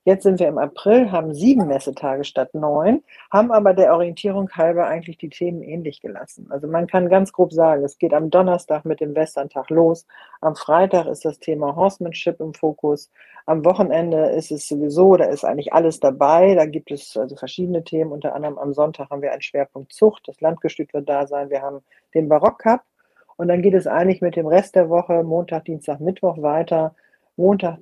Jetzt 0.08 0.22
sind 0.22 0.40
wir 0.40 0.48
im 0.48 0.56
April, 0.56 1.12
haben 1.12 1.34
sieben 1.34 1.66
Messetage 1.66 2.24
statt 2.24 2.54
neun, 2.54 3.02
haben 3.30 3.52
aber 3.52 3.74
der 3.74 3.92
Orientierung 3.92 4.48
halber 4.52 4.86
eigentlich 4.86 5.18
die 5.18 5.28
Themen 5.28 5.60
ähnlich 5.60 6.00
gelassen. 6.00 6.46
Also 6.48 6.66
man 6.66 6.86
kann 6.86 7.10
ganz 7.10 7.30
grob 7.30 7.52
sagen, 7.52 7.84
es 7.84 7.98
geht 7.98 8.14
am 8.14 8.30
Donnerstag 8.30 8.86
mit 8.86 9.00
dem 9.00 9.14
Westerntag 9.14 9.68
los. 9.68 10.06
Am 10.40 10.56
Freitag 10.56 11.08
ist 11.08 11.26
das 11.26 11.40
Thema 11.40 11.76
Horsemanship 11.76 12.40
im 12.40 12.54
Fokus. 12.54 13.10
Am 13.44 13.66
Wochenende 13.66 14.30
ist 14.30 14.50
es 14.50 14.66
sowieso, 14.66 15.14
da 15.16 15.26
ist 15.26 15.44
eigentlich 15.44 15.74
alles 15.74 16.00
dabei. 16.00 16.54
Da 16.54 16.64
gibt 16.64 16.90
es 16.90 17.14
also 17.14 17.36
verschiedene 17.36 17.84
Themen. 17.84 18.10
Unter 18.10 18.34
anderem 18.34 18.56
am 18.56 18.72
Sonntag 18.72 19.10
haben 19.10 19.20
wir 19.20 19.32
einen 19.32 19.42
Schwerpunkt 19.42 19.92
Zucht. 19.92 20.26
Das 20.26 20.40
Landgestüt 20.40 20.94
wird 20.94 21.06
da 21.06 21.26
sein. 21.26 21.50
Wir 21.50 21.60
haben 21.60 21.82
den 22.14 22.30
Barockcup. 22.30 22.80
Und 23.36 23.48
dann 23.48 23.60
geht 23.60 23.74
es 23.74 23.86
eigentlich 23.86 24.22
mit 24.22 24.36
dem 24.36 24.46
Rest 24.46 24.74
der 24.74 24.88
Woche, 24.88 25.22
Montag, 25.22 25.66
Dienstag, 25.66 26.00
Mittwoch 26.00 26.40
weiter. 26.40 26.94
Montag 27.36 27.80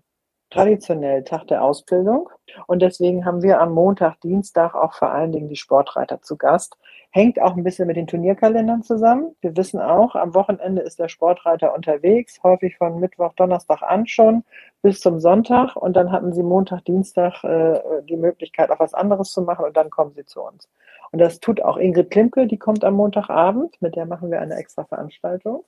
traditionell 0.51 1.25
Tag 1.25 1.47
der 1.49 1.63
Ausbildung. 1.63 2.29
Und 2.67 2.81
deswegen 2.81 3.25
haben 3.25 3.43
wir 3.43 3.61
am 3.61 3.73
Montag, 3.73 4.21
Dienstag 4.21 4.75
auch 4.75 4.95
vor 4.95 5.11
allen 5.11 5.33
Dingen 5.33 5.49
die 5.49 5.57
Sportreiter 5.57 6.23
zu 6.23 6.37
Gast. 6.37 6.77
Hängt 7.11 7.41
auch 7.41 7.57
ein 7.57 7.65
bisschen 7.65 7.87
mit 7.87 7.97
den 7.97 8.07
Turnierkalendern 8.07 8.83
zusammen. 8.83 9.35
Wir 9.41 9.57
wissen 9.57 9.81
auch, 9.81 10.15
am 10.15 10.35
Wochenende 10.35 10.83
ist 10.83 10.99
der 10.99 11.09
Sportreiter 11.09 11.75
unterwegs, 11.75 12.43
häufig 12.43 12.77
von 12.77 13.01
Mittwoch, 13.01 13.33
Donnerstag 13.35 13.83
an 13.83 14.07
schon 14.07 14.45
bis 14.83 15.01
zum 15.01 15.19
Sonntag. 15.19 15.77
Und 15.77 15.95
dann 15.95 16.13
hatten 16.13 16.33
sie 16.33 16.43
Montag, 16.43 16.85
Dienstag 16.85 17.43
äh, 17.43 17.81
die 18.09 18.17
Möglichkeit, 18.17 18.71
auch 18.71 18.81
was 18.81 18.95
anderes 18.95 19.33
zu 19.33 19.43
machen 19.43 19.65
und 19.65 19.77
dann 19.77 19.91
kommen 19.91 20.13
sie 20.15 20.25
zu 20.25 20.43
uns. 20.43 20.69
Und 21.13 21.21
das 21.21 21.41
tut 21.41 21.63
auch 21.63 21.77
Ingrid 21.77 22.11
Klimke, 22.11 22.47
die 22.47 22.59
kommt 22.59 22.85
am 22.85 22.95
Montagabend, 22.95 23.81
mit 23.81 23.97
der 23.97 24.07
machen 24.07 24.31
wir 24.31 24.41
eine 24.41 24.55
extra 24.57 24.85
Veranstaltung. 24.85 25.65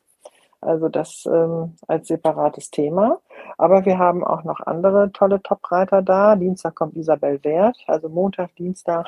Also 0.60 0.88
das 0.88 1.24
ähm, 1.26 1.76
als 1.86 2.08
separates 2.08 2.70
Thema. 2.70 3.20
Aber 3.58 3.84
wir 3.84 3.98
haben 3.98 4.24
auch 4.24 4.44
noch 4.44 4.60
andere 4.60 5.12
tolle 5.12 5.42
Topreiter 5.42 6.02
da. 6.02 6.36
Dienstag 6.36 6.74
kommt 6.74 6.96
Isabel 6.96 7.42
Wert, 7.44 7.76
also 7.86 8.08
Montag, 8.08 8.54
Dienstag 8.56 9.06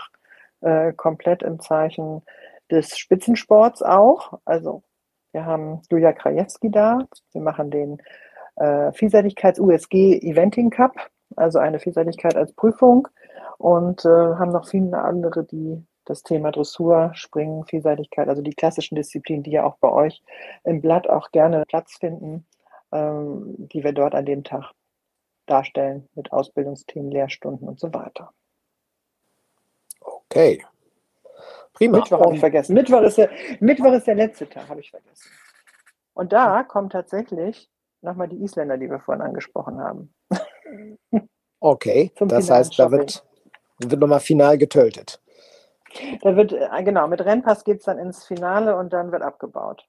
äh, 0.60 0.92
komplett 0.92 1.42
im 1.42 1.60
Zeichen 1.60 2.22
des 2.70 2.96
Spitzensports 2.96 3.82
auch. 3.82 4.38
Also 4.44 4.82
wir 5.32 5.44
haben 5.44 5.82
Julia 5.90 6.12
Krajewski 6.12 6.70
da. 6.70 6.98
Wir 7.32 7.40
machen 7.40 7.70
den 7.70 8.00
äh, 8.56 8.92
Vielseitigkeits-USG 8.92 10.20
Eventing 10.22 10.70
Cup, 10.70 10.94
also 11.36 11.58
eine 11.58 11.80
Vielseitigkeit 11.80 12.36
als 12.36 12.52
Prüfung 12.52 13.08
und 13.58 14.04
äh, 14.04 14.08
haben 14.08 14.52
noch 14.52 14.68
viele 14.68 14.98
andere, 14.98 15.44
die 15.44 15.84
das 16.10 16.24
Thema 16.24 16.50
Dressur, 16.50 17.12
Springen, 17.14 17.64
Vielseitigkeit, 17.64 18.28
also 18.28 18.42
die 18.42 18.54
klassischen 18.54 18.96
Disziplinen, 18.96 19.44
die 19.44 19.52
ja 19.52 19.64
auch 19.64 19.76
bei 19.78 19.90
euch 19.90 20.22
im 20.64 20.80
Blatt 20.80 21.08
auch 21.08 21.30
gerne 21.30 21.64
Platz 21.66 21.98
finden, 21.98 22.44
ähm, 22.92 23.54
die 23.56 23.84
wir 23.84 23.92
dort 23.92 24.14
an 24.14 24.26
dem 24.26 24.42
Tag 24.42 24.72
darstellen 25.46 26.08
mit 26.14 26.32
Ausbildungsthemen, 26.32 27.10
Lehrstunden 27.10 27.68
und 27.68 27.78
so 27.78 27.94
weiter. 27.94 28.32
Okay. 30.00 30.64
Prima. 31.72 31.98
Mittwoch 31.98 32.20
habe 32.20 32.34
ich 32.34 32.40
vergessen. 32.40 32.74
Mittwoch 32.74 33.02
ist, 33.02 33.16
der, 33.16 33.30
Mittwoch 33.60 33.92
ist 33.92 34.06
der 34.06 34.16
letzte 34.16 34.48
Tag, 34.48 34.68
habe 34.68 34.80
ich 34.80 34.90
vergessen. 34.90 35.30
Und 36.14 36.32
da 36.32 36.64
kommen 36.64 36.90
tatsächlich 36.90 37.70
nochmal 38.02 38.28
die 38.28 38.42
Isländer, 38.42 38.76
die 38.78 38.90
wir 38.90 38.98
vorhin 38.98 39.22
angesprochen 39.22 39.78
haben. 39.78 40.12
Okay, 41.60 42.10
das 42.18 42.50
heißt, 42.50 42.78
da 42.78 42.90
wird, 42.90 43.24
wird 43.78 44.00
nochmal 44.00 44.20
final 44.20 44.58
getötet. 44.58 45.20
Da 46.22 46.36
wird, 46.36 46.52
äh, 46.52 46.68
genau, 46.84 47.08
mit 47.08 47.24
Rennpass 47.24 47.64
geht 47.64 47.78
es 47.78 47.84
dann 47.84 47.98
ins 47.98 48.24
Finale 48.24 48.76
und 48.76 48.92
dann 48.92 49.12
wird 49.12 49.22
abgebaut. 49.22 49.86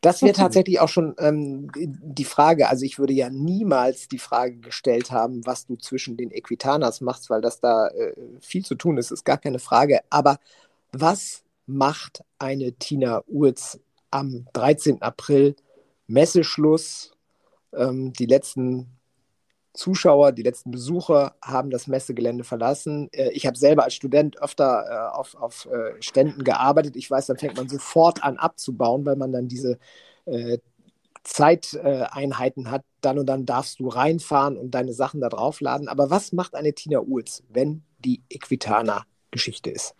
Das 0.00 0.22
wäre 0.22 0.32
tatsächlich 0.34 0.80
auch 0.80 0.88
schon 0.88 1.14
ähm, 1.18 1.70
die 1.74 2.24
Frage. 2.24 2.68
Also 2.68 2.84
ich 2.84 2.98
würde 2.98 3.12
ja 3.12 3.30
niemals 3.30 4.08
die 4.08 4.18
Frage 4.18 4.56
gestellt 4.56 5.10
haben, 5.10 5.46
was 5.46 5.66
du 5.66 5.76
zwischen 5.76 6.16
den 6.16 6.30
Equitanas 6.30 7.00
machst, 7.00 7.30
weil 7.30 7.40
das 7.40 7.60
da 7.60 7.88
äh, 7.88 8.14
viel 8.40 8.64
zu 8.64 8.74
tun 8.74 8.98
ist, 8.98 9.10
ist 9.10 9.24
gar 9.24 9.38
keine 9.38 9.58
Frage. 9.58 10.00
Aber 10.10 10.38
was 10.92 11.44
macht 11.66 12.24
eine 12.38 12.72
Tina 12.72 13.22
Urz 13.26 13.80
am 14.10 14.46
13. 14.52 15.02
April 15.02 15.56
Messeschluss? 16.06 17.12
Ähm, 17.72 18.12
die 18.12 18.26
letzten 18.26 18.94
Zuschauer, 19.74 20.32
die 20.32 20.42
letzten 20.42 20.70
Besucher 20.70 21.34
haben 21.42 21.70
das 21.70 21.88
Messegelände 21.88 22.44
verlassen. 22.44 23.08
Äh, 23.12 23.30
ich 23.30 23.46
habe 23.46 23.58
selber 23.58 23.84
als 23.84 23.94
Student 23.94 24.40
öfter 24.40 24.84
äh, 24.88 25.16
auf, 25.16 25.34
auf 25.34 25.66
äh, 25.66 26.00
Ständen 26.00 26.44
gearbeitet. 26.44 26.96
Ich 26.96 27.10
weiß, 27.10 27.26
dann 27.26 27.38
fängt 27.38 27.56
man 27.56 27.68
sofort 27.68 28.22
an 28.22 28.38
abzubauen, 28.38 29.04
weil 29.04 29.16
man 29.16 29.32
dann 29.32 29.48
diese 29.48 29.78
Zeiteinheiten 31.22 32.70
hat, 32.70 32.82
dann 33.02 33.18
und 33.18 33.26
dann 33.26 33.44
darfst 33.44 33.78
du 33.78 33.88
reinfahren 33.88 34.56
und 34.56 34.70
deine 34.70 34.94
Sachen 34.94 35.20
da 35.20 35.28
draufladen. 35.28 35.86
Aber 35.86 36.08
was 36.08 36.32
macht 36.32 36.54
eine 36.54 36.72
Tina 36.72 37.00
Uhls, 37.00 37.42
wenn 37.50 37.82
die 37.98 38.22
Equitana 38.30 39.04
Geschichte 39.30 39.68
ist? 39.68 39.94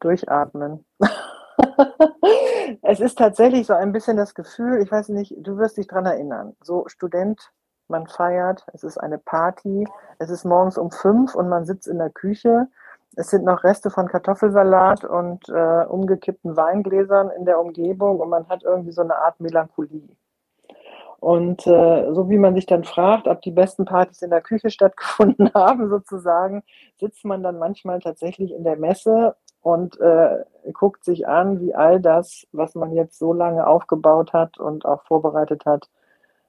Durchatmen. 0.00 0.86
es 2.82 3.00
ist 3.00 3.18
tatsächlich 3.18 3.66
so 3.66 3.74
ein 3.74 3.92
bisschen 3.92 4.16
das 4.16 4.34
Gefühl, 4.34 4.82
ich 4.82 4.90
weiß 4.90 5.10
nicht, 5.10 5.34
du 5.36 5.58
wirst 5.58 5.76
dich 5.76 5.86
daran 5.86 6.06
erinnern. 6.06 6.56
So 6.62 6.84
Student, 6.88 7.52
man 7.94 8.08
feiert, 8.08 8.66
es 8.72 8.82
ist 8.82 8.98
eine 8.98 9.18
Party, 9.18 9.86
es 10.18 10.28
ist 10.28 10.44
morgens 10.44 10.76
um 10.76 10.90
fünf 10.90 11.36
und 11.36 11.48
man 11.48 11.64
sitzt 11.64 11.86
in 11.86 11.98
der 11.98 12.10
Küche. 12.10 12.66
Es 13.14 13.30
sind 13.30 13.44
noch 13.44 13.62
Reste 13.62 13.88
von 13.88 14.08
Kartoffelsalat 14.08 15.04
und 15.04 15.48
äh, 15.48 15.84
umgekippten 15.86 16.56
Weingläsern 16.56 17.30
in 17.30 17.44
der 17.44 17.60
Umgebung 17.60 18.18
und 18.18 18.28
man 18.30 18.48
hat 18.48 18.64
irgendwie 18.64 18.90
so 18.90 19.02
eine 19.02 19.16
Art 19.16 19.38
Melancholie. 19.38 20.08
Und 21.20 21.64
äh, 21.68 22.12
so 22.12 22.28
wie 22.28 22.36
man 22.36 22.56
sich 22.56 22.66
dann 22.66 22.82
fragt, 22.82 23.28
ob 23.28 23.40
die 23.42 23.52
besten 23.52 23.84
Partys 23.84 24.22
in 24.22 24.30
der 24.30 24.42
Küche 24.42 24.70
stattgefunden 24.70 25.50
haben, 25.54 25.88
sozusagen, 25.88 26.64
sitzt 26.96 27.24
man 27.24 27.44
dann 27.44 27.58
manchmal 27.58 28.00
tatsächlich 28.00 28.52
in 28.52 28.64
der 28.64 28.76
Messe 28.76 29.36
und 29.62 30.00
äh, 30.00 30.44
guckt 30.72 31.04
sich 31.04 31.28
an, 31.28 31.60
wie 31.60 31.74
all 31.74 32.00
das, 32.00 32.46
was 32.50 32.74
man 32.74 32.92
jetzt 32.92 33.20
so 33.20 33.32
lange 33.32 33.64
aufgebaut 33.68 34.32
hat 34.32 34.58
und 34.58 34.84
auch 34.84 35.04
vorbereitet 35.04 35.64
hat, 35.64 35.88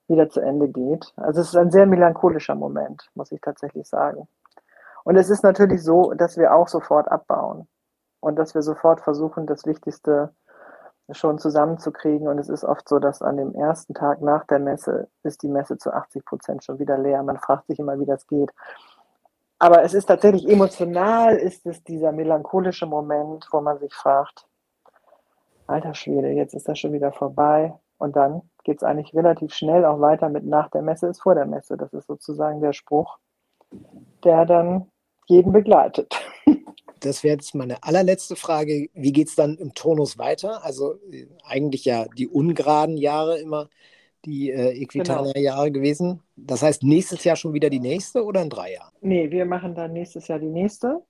wieder 0.08 0.30
zu 0.30 0.40
Ende 0.40 0.68
geht. 0.68 1.14
Also 1.18 1.42
es 1.42 1.48
ist 1.48 1.56
ein 1.56 1.72
sehr 1.72 1.86
melancholischer 1.86 2.56
Moment, 2.56 3.10
muss 3.16 3.32
ich 3.32 3.42
tatsächlich 3.42 3.88
sagen. 3.88 4.28
Und 5.04 5.18
es 5.18 5.30
ist 5.30 5.44
natürlich 5.44 5.84
so, 5.84 6.14
dass 6.14 6.38
wir 6.38 6.54
auch 6.54 6.68
sofort 6.68 7.12
abbauen 7.12 7.68
und 8.20 8.38
dass 8.38 8.56
wir 8.56 8.62
sofort 8.62 9.02
versuchen, 9.02 9.46
das 9.46 9.66
Wichtigste 9.66 10.34
schon 11.12 11.38
zusammenzukriegen. 11.38 12.28
Und 12.28 12.40
es 12.40 12.50
ist 12.50 12.64
oft 12.64 12.90
so, 12.90 13.00
dass 13.00 13.22
an 13.22 13.38
dem 13.38 13.54
ersten 13.54 13.94
Tag 13.94 14.22
nach 14.22 14.46
der 14.48 14.60
Messe 14.60 15.08
ist 15.24 15.44
die 15.44 15.48
Messe 15.48 15.78
zu 15.78 15.94
80 15.94 16.26
Prozent 16.26 16.64
schon 16.64 16.80
wieder 16.80 16.98
leer. 16.98 17.22
Man 17.24 17.38
fragt 17.38 17.68
sich 17.68 17.80
immer, 17.80 18.00
wie 18.00 18.06
das 18.06 18.26
geht. 18.28 18.52
Aber 19.60 19.84
es 19.84 19.94
ist 19.94 20.08
tatsächlich 20.08 20.50
emotional, 20.50 21.36
ist 21.36 21.66
es 21.66 21.84
dieser 21.84 22.12
melancholische 22.12 22.86
Moment, 22.86 23.48
wo 23.52 23.62
man 23.62 23.80
sich 23.80 23.94
fragt, 23.94 24.48
alter 25.68 25.94
Schwede, 25.94 26.30
jetzt 26.30 26.54
ist 26.54 26.68
das 26.68 26.80
schon 26.80 26.94
wieder 26.94 27.12
vorbei. 27.12 27.74
Und 27.98 28.16
dann 28.16 28.42
geht 28.66 28.78
es 28.78 28.84
eigentlich 28.84 29.16
relativ 29.16 29.54
schnell 29.54 29.86
auch 29.86 30.02
weiter 30.02 30.28
mit 30.28 30.46
nach 30.46 30.70
der 30.70 30.82
Messe 30.82 31.08
ist 31.08 31.22
vor 31.22 31.36
der 31.36 31.46
Messe. 31.46 31.78
Das 31.78 31.94
ist 31.94 32.08
sozusagen 32.08 32.60
der 32.60 32.74
Spruch, 32.74 33.18
der 34.24 34.46
dann 34.46 34.92
jeden 35.28 35.54
begleitet. 35.54 36.14
Das 37.02 37.24
wäre 37.24 37.36
jetzt 37.36 37.54
meine 37.54 37.84
allerletzte 37.84 38.36
Frage. 38.36 38.90
Wie 38.94 39.12
geht 39.12 39.28
es 39.28 39.36
dann 39.36 39.58
im 39.58 39.76
Turnus 39.76 40.18
weiter? 40.18 40.64
Also 40.64 40.96
äh, 41.12 41.28
eigentlich 41.44 41.86
ja 41.86 42.06
die 42.18 42.28
ungeraden 42.28 42.98
Jahre 42.98 43.38
immer 43.38 43.70
die 44.26 44.50
äh, 44.50 44.72
Equitana-Jahre 44.82 45.66
genau. 45.66 45.80
gewesen. 45.80 46.24
Das 46.36 46.64
heißt, 46.64 46.82
nächstes 46.82 47.24
Jahr 47.24 47.36
schon 47.36 47.54
wieder 47.54 47.70
die 47.70 47.80
nächste 47.80 48.24
oder 48.24 48.42
in 48.42 48.50
drei 48.50 48.74
Jahren? 48.74 48.92
Nee, 49.02 49.30
wir 49.30 49.46
machen 49.46 49.76
dann 49.76 49.94
nächstes 49.94 50.28
Jahr 50.28 50.40
die 50.40 50.50
nächste. 50.50 51.04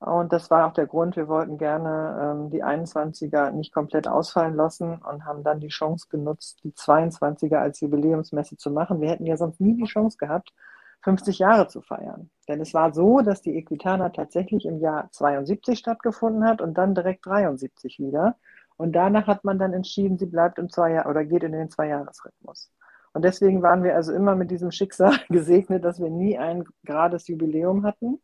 Und 0.00 0.32
das 0.32 0.50
war 0.50 0.66
auch 0.66 0.72
der 0.72 0.86
Grund, 0.86 1.16
wir 1.16 1.28
wollten 1.28 1.58
gerne 1.58 2.18
ähm, 2.22 2.50
die 2.50 2.64
21er 2.64 3.50
nicht 3.50 3.72
komplett 3.72 4.08
ausfallen 4.08 4.54
lassen 4.54 4.94
und 4.96 5.26
haben 5.26 5.44
dann 5.44 5.60
die 5.60 5.68
Chance 5.68 6.06
genutzt, 6.08 6.60
die 6.64 6.72
22er 6.72 7.56
als 7.56 7.80
Jubiläumsmesse 7.80 8.56
zu 8.56 8.70
machen. 8.70 9.02
Wir 9.02 9.10
hätten 9.10 9.26
ja 9.26 9.36
sonst 9.36 9.60
nie 9.60 9.74
die 9.74 9.84
Chance 9.84 10.16
gehabt, 10.16 10.54
50 11.02 11.38
Jahre 11.38 11.68
zu 11.68 11.82
feiern. 11.82 12.30
Denn 12.48 12.62
es 12.62 12.72
war 12.72 12.94
so, 12.94 13.20
dass 13.20 13.42
die 13.42 13.56
Equitana 13.56 14.08
tatsächlich 14.08 14.64
im 14.64 14.80
Jahr 14.80 15.10
72 15.12 15.78
stattgefunden 15.78 16.44
hat 16.46 16.62
und 16.62 16.78
dann 16.78 16.94
direkt 16.94 17.26
73 17.26 17.98
wieder. 17.98 18.36
Und 18.78 18.92
danach 18.92 19.26
hat 19.26 19.44
man 19.44 19.58
dann 19.58 19.74
entschieden, 19.74 20.16
sie 20.16 20.26
bleibt 20.26 20.58
im 20.58 20.70
Zweijahr 20.70 21.10
oder 21.10 21.26
geht 21.26 21.42
in 21.42 21.52
den 21.52 21.68
Zweijahresrhythmus. 21.68 22.72
Und 23.12 23.22
deswegen 23.22 23.60
waren 23.62 23.82
wir 23.82 23.94
also 23.94 24.14
immer 24.14 24.34
mit 24.34 24.50
diesem 24.50 24.70
Schicksal 24.70 25.12
gesegnet, 25.28 25.84
dass 25.84 26.00
wir 26.00 26.08
nie 26.08 26.38
ein 26.38 26.64
gerades 26.84 27.28
Jubiläum 27.28 27.84
hatten. 27.84 28.18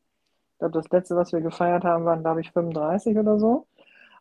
Ich 0.56 0.58
glaube, 0.58 0.72
das 0.72 0.88
letzte, 0.88 1.16
was 1.16 1.34
wir 1.34 1.42
gefeiert 1.42 1.84
haben, 1.84 2.06
waren, 2.06 2.22
glaube 2.22 2.40
ich, 2.40 2.50
35 2.50 3.18
oder 3.18 3.38
so. 3.38 3.66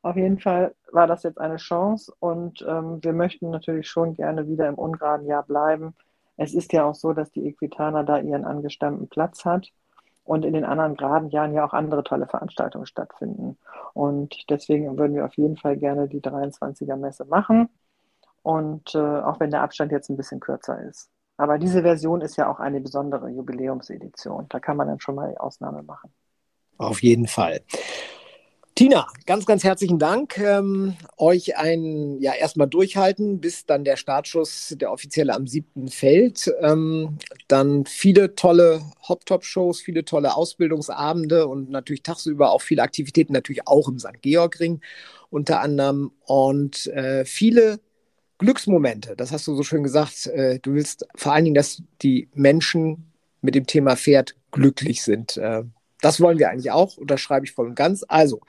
Auf 0.02 0.18
jeden 0.18 0.38
Fall 0.38 0.76
war 0.92 1.08
das 1.08 1.24
jetzt 1.24 1.40
eine 1.40 1.56
Chance 1.56 2.14
und 2.20 2.62
ähm, 2.68 3.02
wir 3.02 3.14
möchten 3.14 3.52
natürlich 3.52 3.88
schon 3.88 4.16
gerne 4.16 4.46
wieder 4.46 4.68
im 4.68 4.76
ungeraden 4.76 5.28
Jahr 5.28 5.44
bleiben. 5.44 5.96
Es 6.36 6.54
ist 6.54 6.74
ja 6.74 6.84
auch 6.84 6.94
so, 6.94 7.14
dass 7.14 7.32
die 7.32 7.48
Equitana 7.48 8.04
da 8.04 8.20
ihren 8.20 8.44
angestammten 8.44 9.08
Platz 9.08 9.46
hat 9.46 9.72
und 10.26 10.44
in 10.44 10.52
den 10.52 10.66
anderen 10.66 10.98
geraden 10.98 11.30
Jahren 11.30 11.54
ja 11.54 11.66
auch 11.66 11.72
andere 11.72 12.04
tolle 12.04 12.28
Veranstaltungen 12.28 12.86
stattfinden. 12.86 13.58
Und 13.94 14.50
deswegen 14.50 14.98
würden 14.98 15.16
wir 15.16 15.24
auf 15.24 15.38
jeden 15.38 15.56
Fall 15.56 15.78
gerne 15.78 16.10
die 16.10 16.20
23er 16.20 16.98
Messe 16.98 17.24
machen. 17.24 17.70
Und 18.44 18.94
äh, 18.94 19.00
auch 19.00 19.40
wenn 19.40 19.52
der 19.52 19.62
Abstand 19.62 19.94
jetzt 19.94 20.10
ein 20.10 20.18
bisschen 20.18 20.42
kürzer 20.42 20.82
ist. 20.82 21.10
Aber 21.38 21.58
diese 21.58 21.82
Version 21.82 22.20
ist 22.20 22.36
ja 22.36 22.52
auch 22.52 22.60
eine 22.60 22.82
besondere 22.82 23.30
Jubiläumsedition. 23.30 24.48
Da 24.50 24.60
kann 24.60 24.78
man 24.78 24.88
dann 24.88 25.00
schon 25.00 25.16
mal 25.16 25.32
die 25.32 25.38
Ausnahme 25.38 25.82
machen. 25.84 26.12
Auf 26.78 27.02
jeden 27.04 27.28
Fall. 27.28 27.62
Tina, 28.78 29.08
ganz, 29.26 29.46
ganz 29.46 29.64
herzlichen 29.64 30.00
Dank. 30.00 30.38
Ähm, 30.38 30.98
euch 31.16 31.56
ein, 31.56 32.20
ja, 32.20 32.34
erstmal 32.34 32.68
durchhalten, 32.68 33.40
bis 33.40 33.66
dann 33.66 33.86
der 33.86 33.96
Startschuss, 33.96 34.76
der 34.78 34.92
offizielle 34.92 35.34
am 35.34 35.48
7. 35.48 35.88
fällt. 35.88 36.54
Ähm, 36.60 37.18
dann 37.48 37.86
viele 37.86 38.36
tolle 38.36 38.82
Hop-Top-Shows, 39.08 39.80
viele 39.80 40.04
tolle 40.04 40.36
Ausbildungsabende 40.36 41.48
und 41.48 41.70
natürlich 41.70 42.04
tagsüber 42.04 42.52
auch 42.52 42.62
viele 42.62 42.82
Aktivitäten, 42.82 43.32
natürlich 43.32 43.66
auch 43.66 43.88
im 43.88 43.98
St. 43.98 44.22
Georg-Ring 44.22 44.82
unter 45.30 45.62
anderem 45.62 46.12
und 46.26 46.88
äh, 46.88 47.24
viele 47.24 47.80
Glücksmomente. 48.40 49.16
Das 49.16 49.32
hast 49.32 49.48
du 49.48 49.56
so 49.56 49.64
schön 49.64 49.84
gesagt. 49.84 50.28
Äh, 50.28 50.60
du 50.60 50.74
willst 50.74 51.08
vor 51.16 51.32
allen 51.32 51.46
Dingen, 51.46 51.56
dass 51.56 51.82
die 52.02 52.28
Menschen 52.34 53.14
mit 53.42 53.56
dem 53.56 53.68
Thema 53.68 53.96
Pferd 53.96 54.36
glücklich 54.52 55.02
sind. 55.02 55.38
Äh, 55.38 55.64
das 56.06 56.22
wollen 56.22 56.38
wir 56.38 56.52
eigentlich 56.52 56.72
auch, 56.72 56.98
unterschreibe 56.98 57.48
ich 57.48 57.54
voll 57.54 57.66
und 57.66 57.76
ganz. 57.76 58.06
Also 58.08 58.40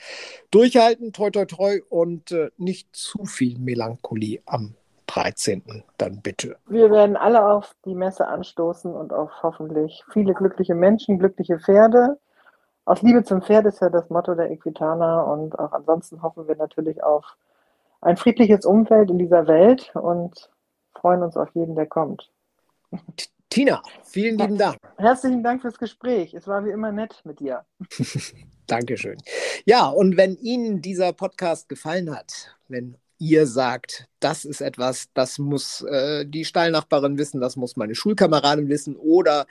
durchhalten, 0.50 1.14
toi, 1.14 1.30
toi, 1.30 1.46
toi 1.46 1.80
und 1.88 2.30
äh, 2.30 2.50
nicht 2.58 2.94
zu 2.94 3.24
viel 3.24 3.58
Melancholie 3.58 4.42
am 4.44 4.74
13. 5.06 5.82
dann 5.96 6.20
bitte. 6.20 6.56
Wir 6.66 6.90
werden 6.90 7.16
alle 7.16 7.48
auf 7.48 7.74
die 7.86 7.94
Messe 7.94 8.28
anstoßen 8.28 8.92
und 8.92 9.14
auf 9.14 9.30
hoffentlich 9.42 10.04
viele 10.12 10.34
glückliche 10.34 10.74
Menschen, 10.74 11.18
glückliche 11.18 11.58
Pferde. 11.58 12.18
Aus 12.84 13.00
Liebe 13.00 13.24
zum 13.24 13.40
Pferd 13.40 13.64
ist 13.64 13.80
ja 13.80 13.88
das 13.88 14.10
Motto 14.10 14.34
der 14.34 14.50
Equitana 14.50 15.22
und 15.22 15.58
auch 15.58 15.72
ansonsten 15.72 16.20
hoffen 16.20 16.46
wir 16.48 16.56
natürlich 16.56 17.02
auf 17.02 17.38
ein 18.02 18.18
friedliches 18.18 18.66
Umfeld 18.66 19.08
in 19.08 19.18
dieser 19.18 19.46
Welt 19.46 19.92
und 19.94 20.50
freuen 20.94 21.22
uns 21.22 21.38
auf 21.38 21.48
jeden, 21.54 21.74
der 21.74 21.86
kommt. 21.86 22.30
Tina, 23.50 23.82
vielen 24.04 24.38
lieben 24.38 24.58
Dank. 24.58 24.76
Herzlichen 24.96 25.42
Dank 25.42 25.62
fürs 25.62 25.78
Gespräch. 25.78 26.34
Es 26.34 26.46
war 26.46 26.64
wie 26.64 26.70
immer 26.70 26.92
nett 26.92 27.20
mit 27.24 27.40
dir. 27.40 27.64
Dankeschön. 28.66 29.16
Ja, 29.64 29.88
und 29.88 30.16
wenn 30.16 30.36
Ihnen 30.36 30.82
dieser 30.82 31.12
Podcast 31.12 31.68
gefallen 31.68 32.14
hat, 32.14 32.56
wenn 32.68 32.96
ihr 33.18 33.46
sagt, 33.46 34.08
das 34.20 34.44
ist 34.44 34.60
etwas, 34.60 35.08
das 35.14 35.38
muss 35.38 35.82
äh, 35.82 36.26
die 36.26 36.44
Stallnachbarin 36.44 37.16
wissen, 37.18 37.40
das 37.40 37.56
muss 37.56 37.76
meine 37.76 37.94
Schulkameradin 37.94 38.68
wissen 38.68 38.96
oder 38.96 39.46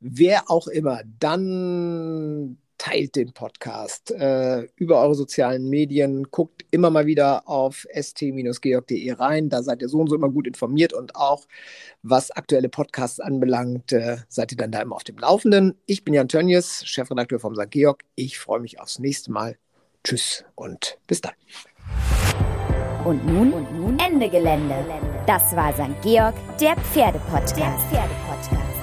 wer 0.00 0.50
auch 0.50 0.66
immer, 0.66 1.00
dann 1.18 2.58
teilt 2.78 3.16
den 3.16 3.32
Podcast 3.32 4.10
äh, 4.10 4.68
über 4.76 5.00
eure 5.00 5.14
sozialen 5.14 5.68
Medien, 5.68 6.30
guckt 6.30 6.64
immer 6.70 6.90
mal 6.90 7.06
wieder 7.06 7.48
auf 7.48 7.86
st-georg.de 7.94 9.12
rein, 9.12 9.48
da 9.48 9.62
seid 9.62 9.82
ihr 9.82 9.88
so 9.88 9.98
und 9.98 10.08
so 10.08 10.16
immer 10.16 10.28
gut 10.28 10.46
informiert 10.46 10.92
und 10.92 11.16
auch 11.16 11.46
was 12.02 12.30
aktuelle 12.30 12.68
Podcasts 12.68 13.20
anbelangt, 13.20 13.92
äh, 13.92 14.18
seid 14.28 14.52
ihr 14.52 14.58
dann 14.58 14.72
da 14.72 14.82
immer 14.82 14.96
auf 14.96 15.04
dem 15.04 15.18
Laufenden. 15.18 15.78
Ich 15.86 16.04
bin 16.04 16.14
Jan 16.14 16.28
Tönjes, 16.28 16.84
Chefredakteur 16.86 17.40
vom 17.40 17.54
St. 17.54 17.70
Georg. 17.70 18.02
Ich 18.14 18.38
freue 18.38 18.60
mich 18.60 18.80
aufs 18.80 18.98
nächste 18.98 19.32
Mal. 19.32 19.56
Tschüss 20.04 20.44
und 20.54 20.98
bis 21.06 21.20
dann. 21.20 21.32
Und 23.04 23.24
nun, 23.26 23.52
und 23.52 23.76
nun 23.76 23.98
Ende 23.98 24.28
Gelände. 24.28 24.84
Das 25.26 25.54
war 25.54 25.72
St. 25.72 26.00
Georg, 26.02 26.34
der 26.60 26.76
Pferdepodcast. 26.76 27.56
Der 27.56 27.78
Pferdepodcast. 27.88 28.75